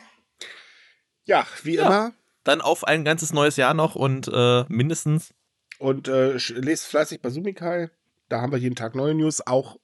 [1.26, 1.86] Ja, wie Ja.
[1.88, 2.14] immer.
[2.43, 5.34] Dann auf ein ganzes neues Jahr noch und äh, mindestens.
[5.80, 7.89] Und äh, lest fleißig bei Sumikai.
[8.30, 9.78] Da haben wir jeden Tag neue News, auch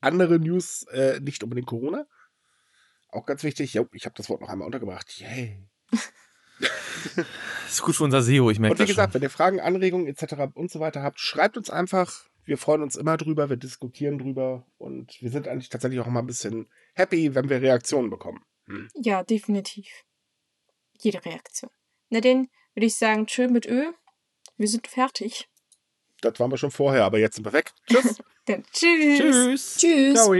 [0.00, 2.06] andere News, äh, nicht unbedingt Corona.
[3.08, 3.74] Auch ganz wichtig.
[3.74, 5.18] Jo, ich habe das Wort noch einmal untergebracht.
[5.18, 5.66] Yay.
[7.68, 9.20] ist gut für unser SEO, ich merke Und wie das gesagt, schon.
[9.20, 10.54] wenn ihr Fragen, Anregungen etc.
[10.54, 12.26] und so weiter habt, schreibt uns einfach.
[12.44, 16.20] Wir freuen uns immer drüber, wir diskutieren drüber und wir sind eigentlich tatsächlich auch immer
[16.20, 18.42] ein bisschen happy, wenn wir Reaktionen bekommen.
[18.66, 18.88] Hm.
[18.94, 19.88] Ja, definitiv.
[20.98, 21.70] Jede Reaktion.
[22.08, 23.92] Na, den würde ich sagen, schön mit Öl.
[24.60, 25.48] Wir sind fertig.
[26.20, 27.72] Das waren wir schon vorher, aber jetzt sind wir weg.
[27.88, 28.18] Tschüss.
[28.44, 29.18] Dann tschüss.
[29.18, 29.76] Tschüss.
[29.78, 30.14] Tschüss.
[30.14, 30.34] Ciao.